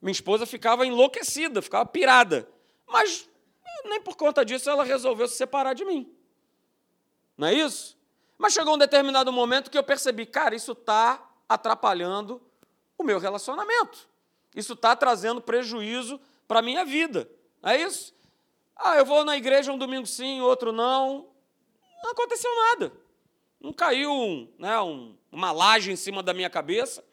Minha 0.00 0.12
esposa 0.12 0.46
ficava 0.46 0.86
enlouquecida, 0.86 1.60
ficava 1.60 1.84
pirada. 1.84 2.48
Mas 2.86 3.28
nem 3.84 4.00
por 4.00 4.16
conta 4.16 4.44
disso 4.44 4.70
ela 4.70 4.84
resolveu 4.84 5.26
se 5.26 5.36
separar 5.36 5.74
de 5.74 5.84
mim. 5.84 6.08
Não 7.36 7.48
é 7.48 7.54
isso? 7.54 7.98
Mas 8.38 8.52
chegou 8.52 8.74
um 8.74 8.78
determinado 8.78 9.32
momento 9.32 9.70
que 9.70 9.78
eu 9.78 9.82
percebi, 9.82 10.24
cara, 10.24 10.54
isso 10.54 10.72
está 10.72 11.31
atrapalhando 11.54 12.40
o 12.98 13.04
meu 13.04 13.18
relacionamento. 13.18 14.08
Isso 14.54 14.74
está 14.74 14.94
trazendo 14.94 15.40
prejuízo 15.40 16.20
para 16.46 16.58
a 16.58 16.62
minha 16.62 16.84
vida. 16.84 17.28
É 17.62 17.76
isso? 17.76 18.14
Ah, 18.76 18.96
eu 18.96 19.06
vou 19.06 19.24
na 19.24 19.36
igreja 19.36 19.72
um 19.72 19.78
domingo 19.78 20.06
sim, 20.06 20.40
outro 20.40 20.72
não. 20.72 21.28
Não 22.02 22.10
aconteceu 22.10 22.50
nada. 22.70 22.92
Não 23.60 23.72
caiu 23.72 24.52
né, 24.58 24.80
um, 24.80 25.16
uma 25.30 25.52
laje 25.52 25.92
em 25.92 25.96
cima 25.96 26.22
da 26.22 26.34
minha 26.34 26.50
cabeça. 26.50 27.04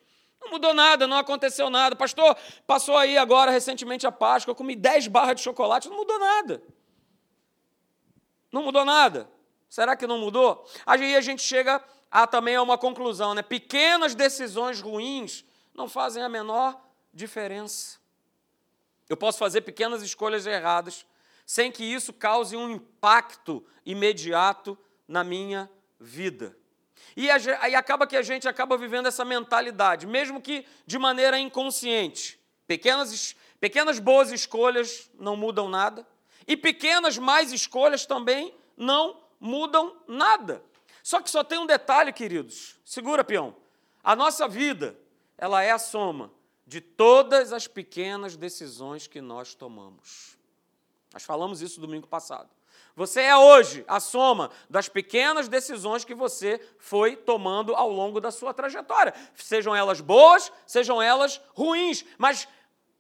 Não 0.42 0.50
mudou 0.50 0.74
nada, 0.74 1.06
não 1.06 1.18
aconteceu 1.18 1.70
nada. 1.70 1.96
Pastor, 1.96 2.36
passou 2.66 2.98
aí 2.98 3.18
agora 3.18 3.52
recentemente 3.52 4.08
a 4.08 4.12
Páscoa, 4.12 4.52
eu 4.52 4.56
comi 4.56 4.76
10 4.76 5.08
barras 5.08 5.36
de 5.36 5.42
chocolate, 5.42 5.90
não 5.90 5.98
mudou 5.98 6.18
nada. 6.18 6.64
Não 8.52 8.64
mudou 8.64 8.84
nada. 8.84 9.30
Será 9.70 9.96
que 9.96 10.08
não 10.08 10.18
mudou? 10.18 10.66
Aí 10.86 11.16
a 11.16 11.22
gente 11.22 11.44
chega 11.44 11.84
a, 12.12 12.26
também 12.26 12.56
a 12.56 12.62
uma 12.62 12.78
conclusão, 12.78 13.34
né? 13.34 13.42
Pequenas 13.42 14.16
decisões 14.16 14.82
ruins 14.82 15.46
não 15.74 15.88
fazem 15.88 16.24
a 16.24 16.30
menor 16.30 16.80
diferença. 17.14 18.00
Eu 19.08 19.18
posso 19.18 19.38
fazer 19.38 19.62
pequenas 19.62 20.02
escolhas 20.02 20.46
erradas 20.46 21.06
sem 21.46 21.72
que 21.72 21.84
isso 21.84 22.14
cause 22.14 22.56
um 22.56 22.70
impacto 22.70 23.66
imediato 23.84 24.78
na 25.08 25.24
minha 25.24 25.70
vida. 26.00 26.56
E 27.18 27.30
aí 27.32 27.74
acaba 27.74 28.06
que 28.06 28.16
a 28.16 28.22
gente 28.22 28.48
acaba 28.48 28.78
vivendo 28.78 29.08
essa 29.08 29.26
mentalidade, 29.26 30.06
mesmo 30.06 30.42
que 30.42 30.64
de 30.86 31.00
maneira 31.00 31.40
inconsciente. 31.40 32.40
Pequenas, 32.68 33.36
pequenas 33.60 33.98
boas 33.98 34.32
escolhas 34.32 35.10
não 35.20 35.36
mudam 35.36 35.68
nada, 35.68 36.08
e 36.48 36.56
pequenas 36.56 37.18
mais 37.18 37.52
escolhas 37.52 38.06
também 38.06 38.54
não 38.78 39.20
mudam 39.40 39.98
nada. 40.08 40.64
Só 41.10 41.20
que 41.20 41.30
só 41.32 41.44
tem 41.44 41.58
um 41.58 41.66
detalhe, 41.66 42.14
queridos. 42.14 42.76
Segura, 42.86 43.24
peão. 43.24 43.56
A 44.04 44.16
nossa 44.16 44.48
vida, 44.48 44.96
ela 45.40 45.64
é 45.64 45.72
a 45.72 45.80
soma 45.80 46.32
de 46.68 46.80
todas 46.80 47.52
as 47.52 47.66
pequenas 47.66 48.38
decisões 48.38 49.08
que 49.08 49.20
nós 49.20 49.56
tomamos. 49.56 50.38
Nós 51.12 51.24
falamos 51.24 51.64
isso 51.64 51.82
domingo 51.82 52.08
passado. 52.08 52.48
Você 52.96 53.22
é 53.22 53.36
hoje 53.36 53.84
a 53.88 54.00
soma 54.00 54.52
das 54.70 54.88
pequenas 54.88 55.48
decisões 55.48 56.06
que 56.06 56.14
você 56.14 56.64
foi 56.78 57.16
tomando 57.16 57.74
ao 57.74 57.90
longo 57.90 58.22
da 58.22 58.30
sua 58.30 58.54
trajetória. 58.54 59.12
Sejam 59.34 59.76
elas 59.76 60.02
boas, 60.02 60.52
sejam 60.68 61.02
elas 61.02 61.42
ruins. 61.56 62.06
Mas 62.20 62.48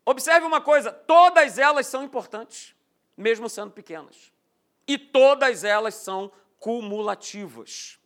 observe 0.03 0.47
uma 0.47 0.61
coisa: 0.61 0.91
todas 0.91 1.59
elas 1.59 1.85
são 1.85 2.03
importantes, 2.03 2.73
mesmo 3.15 3.47
sendo 3.47 3.69
pequenas. 3.69 4.33
E 4.87 4.97
todas 4.97 5.63
elas 5.63 5.93
são 5.93 6.31
cumulativas. 6.57 7.98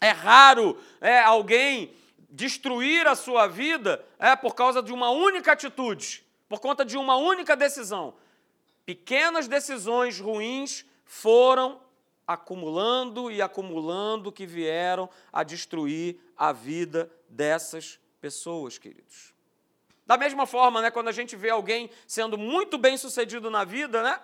É 0.00 0.10
raro 0.10 0.78
é, 1.00 1.20
alguém 1.20 1.94
destruir 2.28 3.06
a 3.06 3.14
sua 3.14 3.46
vida 3.46 4.04
é, 4.18 4.36
por 4.36 4.54
causa 4.54 4.82
de 4.82 4.92
uma 4.92 5.10
única 5.10 5.52
atitude, 5.52 6.24
por 6.48 6.60
conta 6.60 6.84
de 6.84 6.96
uma 6.98 7.16
única 7.16 7.56
decisão. 7.56 8.14
Pequenas 8.84 9.48
decisões 9.48 10.20
ruins 10.20 10.84
foram 11.04 11.80
acumulando 12.26 13.30
e 13.30 13.40
acumulando 13.40 14.32
que 14.32 14.46
vieram 14.46 15.08
a 15.32 15.42
destruir 15.42 16.18
a 16.36 16.52
vida 16.52 17.10
dessas 17.28 17.98
pessoas, 18.20 18.78
queridos. 18.78 19.32
Da 20.04 20.16
mesma 20.16 20.46
forma, 20.46 20.82
né, 20.82 20.90
quando 20.90 21.08
a 21.08 21.12
gente 21.12 21.36
vê 21.36 21.50
alguém 21.50 21.90
sendo 22.06 22.36
muito 22.36 22.78
bem 22.78 22.96
sucedido 22.96 23.50
na 23.50 23.64
vida, 23.64 24.02
né, 24.02 24.20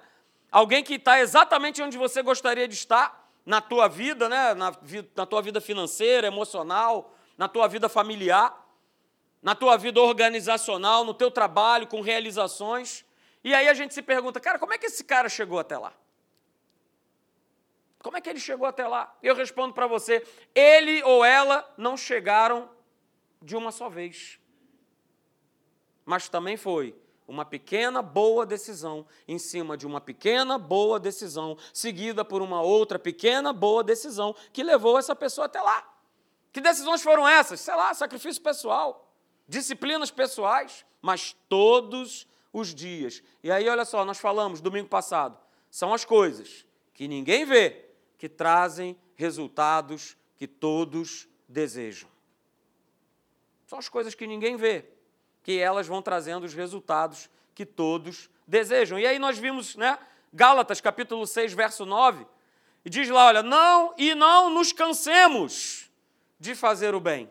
alguém 0.51 0.83
que 0.83 0.95
está 0.95 1.21
exatamente 1.21 1.83
onde 1.83 1.97
você 1.97 2.23
gostaria 2.23 2.69
de 2.69 2.75
estar 2.75 3.22
na 3.45 3.61
tua 3.61 3.89
vida, 3.89 4.29
né, 4.29 4.55
na, 4.55 4.73
na 5.17 5.27
tua 5.27 5.43
vida 5.43 5.61
financeira, 5.61 6.27
emocional, 6.27 7.15
na 7.37 7.49
tua 7.49 7.67
vida 7.67 7.89
familiar, 7.89 8.59
na 9.43 9.55
tua 9.55 9.77
vida 9.77 10.01
organizacional, 10.01 11.05
no 11.05 11.13
teu 11.13 11.31
trabalho, 11.31 11.87
com 11.87 12.01
realizações. 12.01 13.05
E 13.43 13.53
aí 13.53 13.69
a 13.69 13.75
gente 13.75 13.93
se 13.93 14.03
pergunta, 14.03 14.39
cara, 14.39 14.59
como 14.59 14.73
é 14.73 14.79
que 14.79 14.87
esse 14.87 15.03
cara 15.03 15.29
chegou 15.29 15.59
até 15.59 15.77
lá? 15.77 15.93
Como 17.99 18.17
é 18.17 18.21
que 18.21 18.29
ele 18.29 18.41
chegou 18.41 18.67
até 18.67 18.87
lá? 18.87 19.17
Eu 19.23 19.35
respondo 19.35 19.75
para 19.75 19.87
você: 19.87 20.27
ele 20.55 21.03
ou 21.05 21.25
ela 21.25 21.69
não 21.77 21.97
chegaram 21.97 22.71
de 23.41 23.57
uma 23.57 23.71
só 23.71 23.89
vez. 23.89 24.39
Mas 26.05 26.29
também 26.29 26.57
foi 26.57 26.97
uma 27.27 27.45
pequena 27.45 28.03
boa 28.03 28.45
decisão 28.45 29.07
em 29.27 29.39
cima 29.39 29.77
de 29.77 29.87
uma 29.87 30.01
pequena 30.01 30.59
boa 30.59 30.99
decisão, 30.99 31.57
seguida 31.73 32.25
por 32.25 32.43
uma 32.43 32.61
outra 32.63 32.99
pequena 32.99 33.53
boa 33.53 33.83
decisão 33.83 34.35
que 34.53 34.63
levou 34.63 34.99
essa 34.99 35.15
pessoa 35.15 35.47
até 35.47 35.61
lá. 35.61 35.89
Que 36.53 36.61
decisões 36.61 37.03
foram 37.03 37.27
essas? 37.27 37.61
Sei 37.61 37.75
lá, 37.75 37.95
sacrifício 37.95 38.43
pessoal, 38.43 39.13
disciplinas 39.49 40.11
pessoais, 40.11 40.85
mas 41.01 41.35
todos 41.49 42.27
os 42.53 42.75
dias. 42.75 43.23
E 43.43 43.51
aí, 43.51 43.69
olha 43.69 43.85
só, 43.85 44.05
nós 44.05 44.19
falamos 44.19 44.61
domingo 44.61 44.89
passado, 44.89 45.39
são 45.71 45.95
as 45.95 46.05
coisas 46.05 46.67
que 46.93 47.09
ninguém 47.09 47.45
vê, 47.45 47.87
que 48.19 48.29
trazem 48.29 48.97
resultados 49.15 50.17
que 50.37 50.47
todos 50.47 51.27
desejam. 51.49 52.09
São 53.67 53.79
as 53.79 53.89
coisas 53.89 54.15
que 54.15 54.27
ninguém 54.27 54.57
vê, 54.57 54.85
que 55.43 55.59
elas 55.59 55.87
vão 55.87 56.01
trazendo 56.01 56.45
os 56.45 56.55
resultados 56.55 57.29
que 57.55 57.67
todos 57.67 58.31
desejam. 58.47 58.99
E 58.99 59.07
aí 59.07 59.19
nós 59.19 59.39
vimos, 59.39 59.77
né, 59.77 59.99
Gálatas 60.33 60.81
capítulo 60.81 61.27
6, 61.27 61.53
verso 61.53 61.85
9, 61.85 62.27
e 62.85 62.91
diz 62.91 63.09
lá, 63.09 63.27
olha, 63.27 63.43
não 63.43 63.95
e 63.97 64.15
não 64.15 64.51
nos 64.51 64.73
cansemos 64.73 65.91
de 66.39 66.55
fazer 66.55 66.95
o 66.95 67.01
bem. 67.01 67.31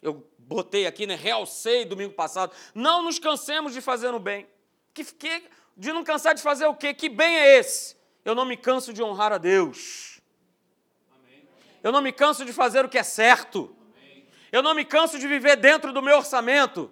Eu 0.00 0.26
botei 0.38 0.86
aqui, 0.86 1.06
né, 1.06 1.14
realcei 1.14 1.84
domingo 1.84 2.14
passado, 2.14 2.54
não 2.74 3.02
nos 3.02 3.18
cansemos 3.18 3.72
de 3.72 3.80
fazer 3.80 4.14
o 4.14 4.18
bem. 4.18 4.46
Que, 4.94 5.04
que, 5.04 5.44
de 5.76 5.92
não 5.92 6.02
cansar 6.02 6.34
de 6.34 6.42
fazer 6.42 6.66
o 6.66 6.74
quê? 6.74 6.94
Que 6.94 7.08
bem 7.08 7.36
é 7.36 7.58
esse? 7.58 7.96
Eu 8.24 8.34
não 8.34 8.44
me 8.44 8.56
canso 8.56 8.92
de 8.92 9.02
honrar 9.02 9.32
a 9.32 9.38
Deus. 9.38 10.20
Eu 11.82 11.92
não 11.92 12.02
me 12.02 12.12
canso 12.12 12.44
de 12.44 12.52
fazer 12.52 12.84
o 12.84 12.88
que 12.88 12.98
é 12.98 13.02
certo. 13.02 13.74
Eu 14.50 14.62
não 14.62 14.74
me 14.74 14.84
canso 14.84 15.18
de 15.18 15.26
viver 15.26 15.56
dentro 15.56 15.92
do 15.92 16.02
meu 16.02 16.18
orçamento. 16.18 16.90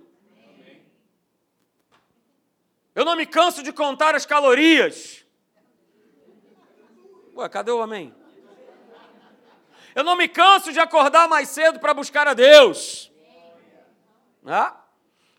Eu 2.94 3.04
não 3.04 3.16
me 3.16 3.26
canso 3.26 3.62
de 3.62 3.72
contar 3.72 4.14
as 4.14 4.24
calorias. 4.24 5.24
Ué, 7.34 7.48
cadê 7.48 7.70
o 7.70 7.82
amém? 7.82 8.14
Eu 9.94 10.04
não 10.04 10.16
me 10.16 10.28
canso 10.28 10.72
de 10.72 10.80
acordar 10.80 11.28
mais 11.28 11.48
cedo 11.48 11.78
para 11.78 11.94
buscar 11.94 12.28
a 12.28 12.34
Deus. 12.34 13.10
Ah? 14.46 14.82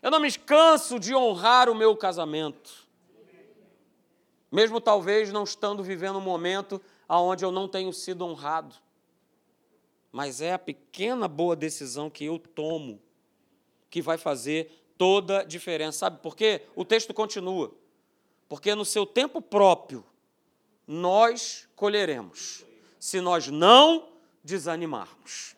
Eu 0.02 0.10
não 0.10 0.20
me 0.20 0.30
canso 0.32 0.98
de 0.98 1.14
honrar 1.14 1.68
o 1.68 1.74
meu 1.74 1.96
casamento 1.96 2.88
mesmo 4.50 4.80
talvez 4.80 5.30
não 5.30 5.44
estando 5.44 5.82
vivendo 5.82 6.18
um 6.18 6.22
momento 6.22 6.80
onde 7.08 7.44
eu 7.44 7.52
não 7.52 7.68
tenho 7.68 7.92
sido 7.92 8.24
honrado. 8.24 8.74
Mas 10.10 10.40
é 10.40 10.52
a 10.52 10.58
pequena 10.58 11.28
boa 11.28 11.54
decisão 11.54 12.08
que 12.08 12.24
eu 12.24 12.38
tomo 12.38 13.00
que 13.90 14.02
vai 14.02 14.18
fazer 14.18 14.84
toda 14.96 15.40
a 15.40 15.44
diferença. 15.44 15.98
Sabe 15.98 16.20
por 16.20 16.36
quê? 16.36 16.62
O 16.74 16.84
texto 16.84 17.14
continua. 17.14 17.72
Porque 18.48 18.74
no 18.74 18.84
seu 18.84 19.04
tempo 19.04 19.40
próprio 19.40 20.04
nós 20.86 21.68
colheremos, 21.76 22.64
se 22.98 23.20
nós 23.20 23.48
não 23.48 24.08
desanimarmos. 24.42 25.54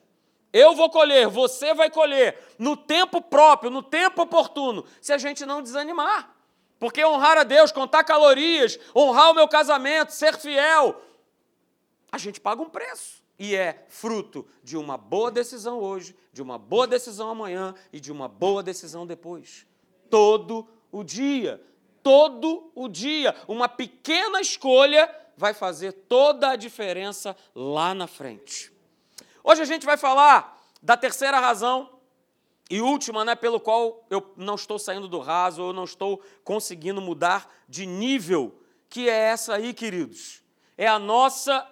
Eu 0.52 0.74
vou 0.74 0.90
colher, 0.90 1.28
você 1.28 1.72
vai 1.72 1.88
colher, 1.88 2.36
no 2.58 2.76
tempo 2.76 3.22
próprio, 3.22 3.70
no 3.70 3.82
tempo 3.82 4.22
oportuno, 4.22 4.84
se 5.00 5.12
a 5.12 5.18
gente 5.18 5.46
não 5.46 5.62
desanimar. 5.62 6.34
Porque 6.80 7.04
honrar 7.04 7.38
a 7.38 7.44
Deus, 7.44 7.70
contar 7.70 8.02
calorias, 8.02 8.78
honrar 8.96 9.30
o 9.30 9.34
meu 9.34 9.46
casamento, 9.46 10.10
ser 10.10 10.36
fiel, 10.36 11.00
a 12.10 12.18
gente 12.18 12.40
paga 12.40 12.62
um 12.62 12.68
preço. 12.68 13.19
E 13.40 13.56
é 13.56 13.86
fruto 13.88 14.46
de 14.62 14.76
uma 14.76 14.98
boa 14.98 15.30
decisão 15.30 15.78
hoje, 15.78 16.14
de 16.30 16.42
uma 16.42 16.58
boa 16.58 16.86
decisão 16.86 17.30
amanhã 17.30 17.74
e 17.90 17.98
de 17.98 18.12
uma 18.12 18.28
boa 18.28 18.62
decisão 18.62 19.06
depois. 19.06 19.66
Todo 20.10 20.68
o 20.92 21.02
dia. 21.02 21.58
Todo 22.02 22.70
o 22.74 22.86
dia. 22.86 23.34
Uma 23.48 23.66
pequena 23.66 24.42
escolha 24.42 25.10
vai 25.38 25.54
fazer 25.54 25.92
toda 25.92 26.50
a 26.50 26.56
diferença 26.56 27.34
lá 27.54 27.94
na 27.94 28.06
frente. 28.06 28.70
Hoje 29.42 29.62
a 29.62 29.64
gente 29.64 29.86
vai 29.86 29.96
falar 29.96 30.62
da 30.82 30.94
terceira 30.94 31.40
razão 31.40 31.88
e 32.68 32.82
última, 32.82 33.24
né, 33.24 33.34
pelo 33.34 33.58
qual 33.58 34.04
eu 34.10 34.34
não 34.36 34.54
estou 34.54 34.78
saindo 34.78 35.08
do 35.08 35.18
raso, 35.18 35.62
eu 35.62 35.72
não 35.72 35.84
estou 35.84 36.22
conseguindo 36.44 37.00
mudar 37.00 37.50
de 37.66 37.86
nível, 37.86 38.60
que 38.86 39.08
é 39.08 39.16
essa 39.16 39.54
aí, 39.54 39.72
queridos. 39.72 40.42
É 40.76 40.86
a 40.86 40.98
nossa 40.98 41.66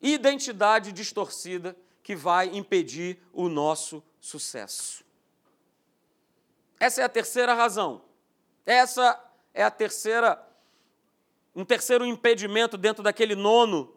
identidade 0.00 0.92
distorcida 0.92 1.76
que 2.02 2.16
vai 2.16 2.48
impedir 2.48 3.18
o 3.32 3.48
nosso 3.48 4.02
sucesso. 4.20 5.04
Essa 6.78 7.02
é 7.02 7.04
a 7.04 7.08
terceira 7.08 7.54
razão. 7.54 8.02
Essa 8.64 9.22
é 9.52 9.62
a 9.62 9.70
terceira 9.70 10.46
um 11.54 11.64
terceiro 11.64 12.06
impedimento 12.06 12.78
dentro 12.78 13.02
daquele 13.02 13.34
nono. 13.34 13.94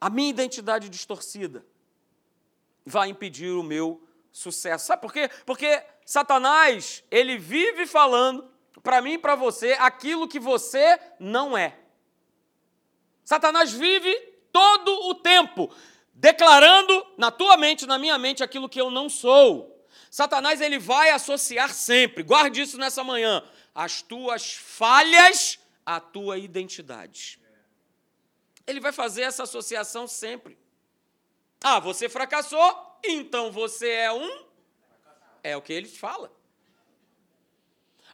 A 0.00 0.10
minha 0.10 0.28
identidade 0.28 0.88
distorcida 0.88 1.64
vai 2.84 3.08
impedir 3.08 3.52
o 3.52 3.62
meu 3.62 4.02
sucesso. 4.32 4.86
Sabe 4.86 5.02
por 5.02 5.12
quê? 5.12 5.30
Porque 5.46 5.82
Satanás, 6.04 7.04
ele 7.10 7.38
vive 7.38 7.86
falando 7.86 8.50
para 8.82 9.00
mim 9.00 9.12
e 9.12 9.18
para 9.18 9.34
você 9.34 9.72
aquilo 9.74 10.28
que 10.28 10.40
você 10.40 10.98
não 11.18 11.56
é. 11.56 11.78
Satanás 13.28 13.70
vive 13.70 14.10
todo 14.50 14.90
o 15.10 15.14
tempo 15.14 15.70
declarando 16.14 17.06
na 17.18 17.30
tua 17.30 17.58
mente, 17.58 17.84
na 17.84 17.98
minha 17.98 18.16
mente, 18.16 18.42
aquilo 18.42 18.70
que 18.70 18.80
eu 18.80 18.90
não 18.90 19.06
sou. 19.10 19.84
Satanás 20.10 20.62
ele 20.62 20.78
vai 20.78 21.10
associar 21.10 21.74
sempre, 21.74 22.22
guarde 22.22 22.62
isso 22.62 22.78
nessa 22.78 23.04
manhã, 23.04 23.44
as 23.74 24.00
tuas 24.00 24.54
falhas 24.54 25.58
à 25.84 26.00
tua 26.00 26.38
identidade. 26.38 27.38
Ele 28.66 28.80
vai 28.80 28.92
fazer 28.92 29.24
essa 29.24 29.42
associação 29.42 30.06
sempre. 30.06 30.56
Ah, 31.62 31.78
você 31.78 32.08
fracassou, 32.08 32.98
então 33.04 33.52
você 33.52 33.90
é 33.90 34.10
um. 34.10 34.46
É 35.42 35.54
o 35.54 35.60
que 35.60 35.74
ele 35.74 35.86
fala. 35.86 36.32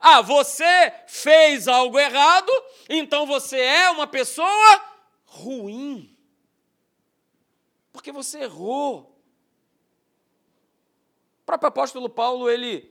Ah, 0.00 0.20
você 0.20 0.92
fez 1.06 1.68
algo 1.68 2.00
errado, 2.00 2.50
então 2.88 3.24
você 3.24 3.60
é 3.60 3.88
uma 3.90 4.08
pessoa 4.08 4.93
ruim. 5.34 6.16
Porque 7.92 8.12
você 8.12 8.42
errou. 8.42 9.18
O 11.42 11.46
próprio 11.46 11.68
apóstolo 11.68 12.08
Paulo, 12.08 12.48
ele, 12.48 12.90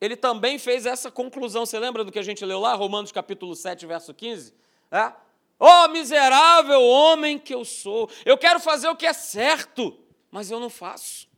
ele 0.00 0.16
também 0.16 0.58
fez 0.58 0.86
essa 0.86 1.10
conclusão. 1.10 1.64
Você 1.64 1.78
lembra 1.78 2.02
do 2.02 2.10
que 2.10 2.18
a 2.18 2.22
gente 2.22 2.44
leu 2.44 2.58
lá, 2.58 2.74
Romanos 2.74 3.12
capítulo 3.12 3.54
7, 3.54 3.86
verso 3.86 4.12
15? 4.12 4.54
É? 4.90 5.12
Oh, 5.58 5.88
miserável 5.88 6.82
homem 6.82 7.38
que 7.38 7.54
eu 7.54 7.64
sou! 7.64 8.10
Eu 8.24 8.36
quero 8.36 8.58
fazer 8.58 8.88
o 8.88 8.96
que 8.96 9.06
é 9.06 9.12
certo, 9.12 9.96
mas 10.30 10.50
eu 10.50 10.58
não 10.58 10.70
faço. 10.70 11.28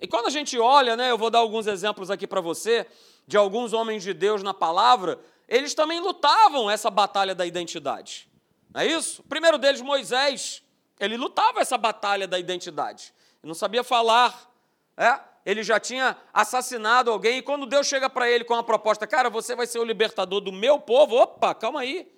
E 0.00 0.06
quando 0.06 0.26
a 0.26 0.30
gente 0.30 0.56
olha, 0.58 0.96
né, 0.96 1.10
eu 1.10 1.18
vou 1.18 1.30
dar 1.30 1.40
alguns 1.40 1.66
exemplos 1.66 2.10
aqui 2.10 2.26
para 2.26 2.40
você, 2.40 2.86
de 3.26 3.36
alguns 3.36 3.72
homens 3.72 4.02
de 4.02 4.14
Deus 4.14 4.42
na 4.42 4.54
palavra, 4.54 5.20
eles 5.48 5.72
também 5.72 5.98
lutavam 5.98 6.70
essa 6.70 6.90
batalha 6.90 7.34
da 7.34 7.46
identidade. 7.46 8.28
Não 8.72 8.82
é 8.82 8.86
isso? 8.86 9.22
O 9.22 9.24
primeiro 9.24 9.56
deles, 9.56 9.80
Moisés, 9.80 10.62
ele 11.00 11.16
lutava 11.16 11.60
essa 11.60 11.78
batalha 11.78 12.28
da 12.28 12.38
identidade. 12.38 13.14
Ele 13.42 13.48
não 13.48 13.54
sabia 13.54 13.82
falar, 13.82 14.52
é? 14.96 15.18
ele 15.46 15.62
já 15.62 15.80
tinha 15.80 16.16
assassinado 16.32 17.10
alguém, 17.10 17.38
e 17.38 17.42
quando 17.42 17.64
Deus 17.64 17.86
chega 17.86 18.10
para 18.10 18.30
ele 18.30 18.44
com 18.44 18.54
a 18.54 18.62
proposta, 18.62 19.06
cara, 19.06 19.30
você 19.30 19.56
vai 19.56 19.66
ser 19.66 19.78
o 19.78 19.84
libertador 19.84 20.40
do 20.42 20.52
meu 20.52 20.78
povo, 20.78 21.16
opa, 21.16 21.54
calma 21.54 21.80
aí. 21.80 22.12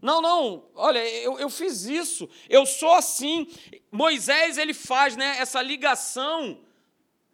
Não, 0.00 0.20
não, 0.20 0.64
olha, 0.74 0.98
eu, 0.98 1.38
eu 1.38 1.50
fiz 1.50 1.84
isso, 1.84 2.28
eu 2.48 2.64
sou 2.64 2.92
assim. 2.92 3.46
Moisés, 3.90 4.58
ele 4.58 4.72
faz 4.72 5.16
né, 5.16 5.36
essa 5.38 5.60
ligação 5.60 6.58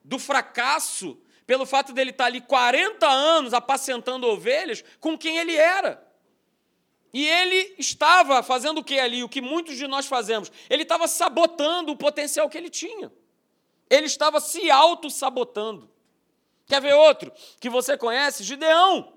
do 0.05 0.19
fracasso 0.19 1.17
pelo 1.51 1.67
fato 1.67 1.93
dele 1.93 2.11
estar 2.11 2.27
ali 2.27 2.41
40 2.41 3.09
anos 3.09 3.53
apacentando 3.53 4.25
ovelhas 4.25 4.85
com 5.01 5.19
quem 5.19 5.37
ele 5.37 5.57
era. 5.57 6.01
E 7.13 7.29
ele 7.29 7.75
estava 7.77 8.41
fazendo 8.41 8.79
o 8.79 8.85
que 8.85 9.01
ali? 9.01 9.25
O 9.25 9.29
que 9.29 9.41
muitos 9.41 9.77
de 9.77 9.89
nós 9.89 10.07
fazemos? 10.07 10.53
Ele 10.71 10.85
estava 10.85 11.09
sabotando 11.09 11.91
o 11.91 11.97
potencial 11.97 12.49
que 12.49 12.57
ele 12.57 12.71
tinha. 12.71 13.13
Ele 13.91 14.07
estava 14.07 14.39
se 14.39 14.71
auto-sabotando. 14.71 15.91
Quer 16.69 16.81
ver 16.81 16.95
outro 16.95 17.33
que 17.59 17.69
você 17.69 17.99
conhece? 17.99 18.45
Gideão. 18.45 19.13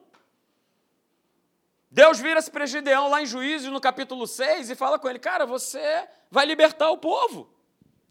Deus 1.92 2.20
vira-se 2.20 2.50
para 2.50 2.66
Gideão 2.66 3.12
lá 3.12 3.22
em 3.22 3.28
Juízes, 3.28 3.72
no 3.72 3.80
capítulo 3.80 4.26
6, 4.26 4.72
e 4.72 4.76
fala 4.76 4.98
com 4.98 5.08
ele: 5.08 5.20
Cara, 5.20 5.46
você 5.46 6.10
vai 6.32 6.48
libertar 6.48 6.90
o 6.90 6.98
povo. 6.98 7.53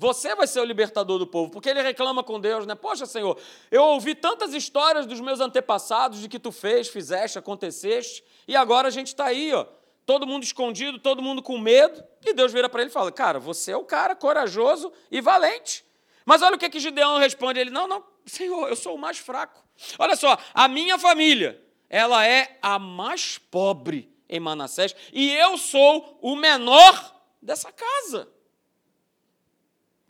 Você 0.03 0.35
vai 0.35 0.49
ser 0.49 0.59
o 0.59 0.65
libertador 0.65 1.17
do 1.17 1.29
povo, 1.29 1.53
porque 1.53 1.69
ele 1.69 1.81
reclama 1.81 2.25
com 2.25 2.41
Deus, 2.41 2.67
né? 2.67 2.75
Poxa, 2.75 3.07
Senhor, 3.07 3.39
eu 3.71 3.85
ouvi 3.85 4.17
tantas 4.17 4.53
histórias 4.53 5.07
dos 5.07 5.21
meus 5.21 5.39
antepassados 5.39 6.21
de 6.21 6.29
que 6.29 6.41
tu 6.41 6.51
fez, 6.51 6.89
fizeste, 6.89 7.39
aconteceste, 7.39 8.25
e 8.49 8.57
agora 8.57 8.89
a 8.89 8.91
gente 8.91 9.07
está 9.07 9.27
aí, 9.27 9.55
ó, 9.55 9.65
todo 10.05 10.27
mundo 10.27 10.43
escondido, 10.43 10.99
todo 10.99 11.23
mundo 11.23 11.41
com 11.41 11.57
medo, 11.57 12.03
e 12.27 12.35
Deus 12.35 12.53
vira 12.53 12.69
para 12.69 12.81
ele 12.81 12.91
e 12.91 12.93
fala: 12.93 13.13
Cara, 13.13 13.39
você 13.39 13.71
é 13.71 13.77
o 13.77 13.85
cara 13.85 14.17
corajoso 14.17 14.93
e 15.09 15.21
valente. 15.21 15.85
Mas 16.25 16.43
olha 16.43 16.57
o 16.57 16.59
que, 16.59 16.69
que 16.69 16.81
Gideão 16.81 17.19
responde: 17.19 17.61
ele, 17.61 17.71
Não, 17.71 17.87
não, 17.87 18.03
Senhor, 18.27 18.69
eu 18.69 18.75
sou 18.75 18.97
o 18.97 18.99
mais 18.99 19.19
fraco. 19.19 19.65
Olha 20.01 20.17
só, 20.17 20.37
a 20.53 20.67
minha 20.67 20.99
família, 20.99 21.63
ela 21.89 22.27
é 22.27 22.59
a 22.61 22.77
mais 22.77 23.39
pobre 23.39 24.13
em 24.29 24.41
Manassés, 24.41 24.97
e 25.13 25.31
eu 25.31 25.57
sou 25.57 26.19
o 26.21 26.35
menor 26.35 27.15
dessa 27.41 27.71
casa. 27.71 28.29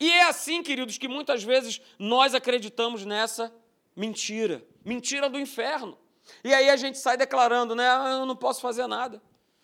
E 0.02 0.10
é 0.10 0.24
assim, 0.24 0.64
queridos, 0.64 0.98
que 0.98 1.06
muitas 1.06 1.44
vezes 1.44 1.80
nós 1.96 2.34
acreditamos 2.34 3.04
nessa 3.04 3.54
mentira, 3.94 4.66
mentira 4.84 5.30
do 5.30 5.38
inferno. 5.38 5.96
E 6.42 6.52
aí 6.52 6.68
a 6.68 6.74
gente 6.74 6.98
sai 6.98 7.16
declarando, 7.16 7.72
né? 7.76 7.88
Ah, 7.88 8.18
eu 8.18 8.26
não 8.26 8.34
posso 8.34 8.60
fazer 8.60 8.88
nada. 8.88 9.22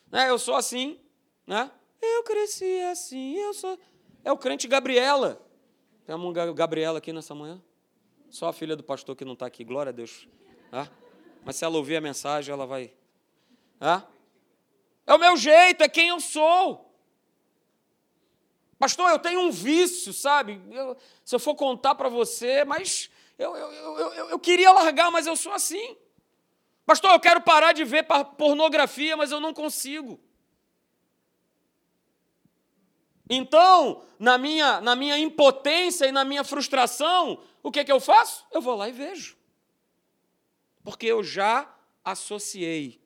Né? 0.09 0.31
Eu 0.31 0.39
sou 0.39 0.55
assim, 0.55 1.01
né? 1.45 1.69
Eu 2.01 2.23
cresci 2.23 2.83
assim, 2.83 3.35
eu 3.35 3.53
sou. 3.53 3.77
É 4.23 4.31
o 4.31 4.39
crente 4.39 4.69
Gabriela. 4.69 5.45
Tem 6.07 6.15
uma 6.15 6.33
Gabriela 6.53 6.99
aqui 6.99 7.13
nessa 7.13 7.35
manhã? 7.35 7.61
Só 8.31 8.47
a 8.47 8.53
filha 8.53 8.77
do 8.77 8.85
pastor 8.85 9.17
que 9.17 9.25
não 9.25 9.33
está 9.33 9.47
aqui, 9.47 9.65
glória 9.65 9.91
a 9.91 9.93
Deus. 9.93 10.29
Tá? 10.71 10.89
Mas 11.45 11.57
se 11.57 11.65
ela 11.65 11.77
ouvir 11.77 11.97
a 11.97 12.01
mensagem, 12.01 12.53
ela 12.53 12.65
vai. 12.65 12.93
Tá? 13.81 14.07
É 15.05 15.13
o 15.13 15.19
meu 15.19 15.37
jeito, 15.37 15.83
é 15.83 15.89
quem 15.89 16.11
eu 16.11 16.21
sou. 16.21 16.88
Pastor, 18.79 19.11
eu 19.11 19.19
tenho 19.19 19.41
um 19.41 19.51
vício, 19.51 20.13
sabe? 20.13 20.61
Eu, 20.71 20.97
se 21.25 21.35
eu 21.35 21.41
for 21.41 21.55
contar 21.57 21.97
para 21.97 22.09
você, 22.09 22.65
mas 22.65 23.11
eu, 23.37 23.57
eu, 23.57 23.73
eu, 23.73 24.29
eu, 24.31 24.39
queria 24.39 24.71
largar, 24.71 25.11
mas 25.11 25.27
eu 25.27 25.35
sou 25.35 25.53
assim. 25.53 25.97
Pastor, 26.87 27.11
eu 27.11 27.21
quero 27.21 27.41
parar 27.41 27.73
de 27.73 27.85
ver 27.85 28.07
pornografia, 28.37 29.17
mas 29.17 29.33
eu 29.33 29.41
não 29.41 29.53
consigo. 29.53 30.21
Então, 33.29 34.05
na 34.19 34.39
minha, 34.39 34.81
na 34.81 34.97
minha 34.97 35.19
impotência 35.19 36.07
e 36.07 36.13
na 36.13 36.25
minha 36.25 36.45
frustração, 36.45 37.43
o 37.63 37.71
que, 37.71 37.81
é 37.81 37.85
que 37.85 37.93
eu 37.93 38.01
faço? 38.01 38.47
Eu 38.51 38.63
vou 38.63 38.77
lá 38.77 38.89
e 38.89 38.93
vejo. 38.93 39.37
Porque 40.83 41.07
eu 41.07 41.23
já 41.23 41.69
associei 42.03 43.01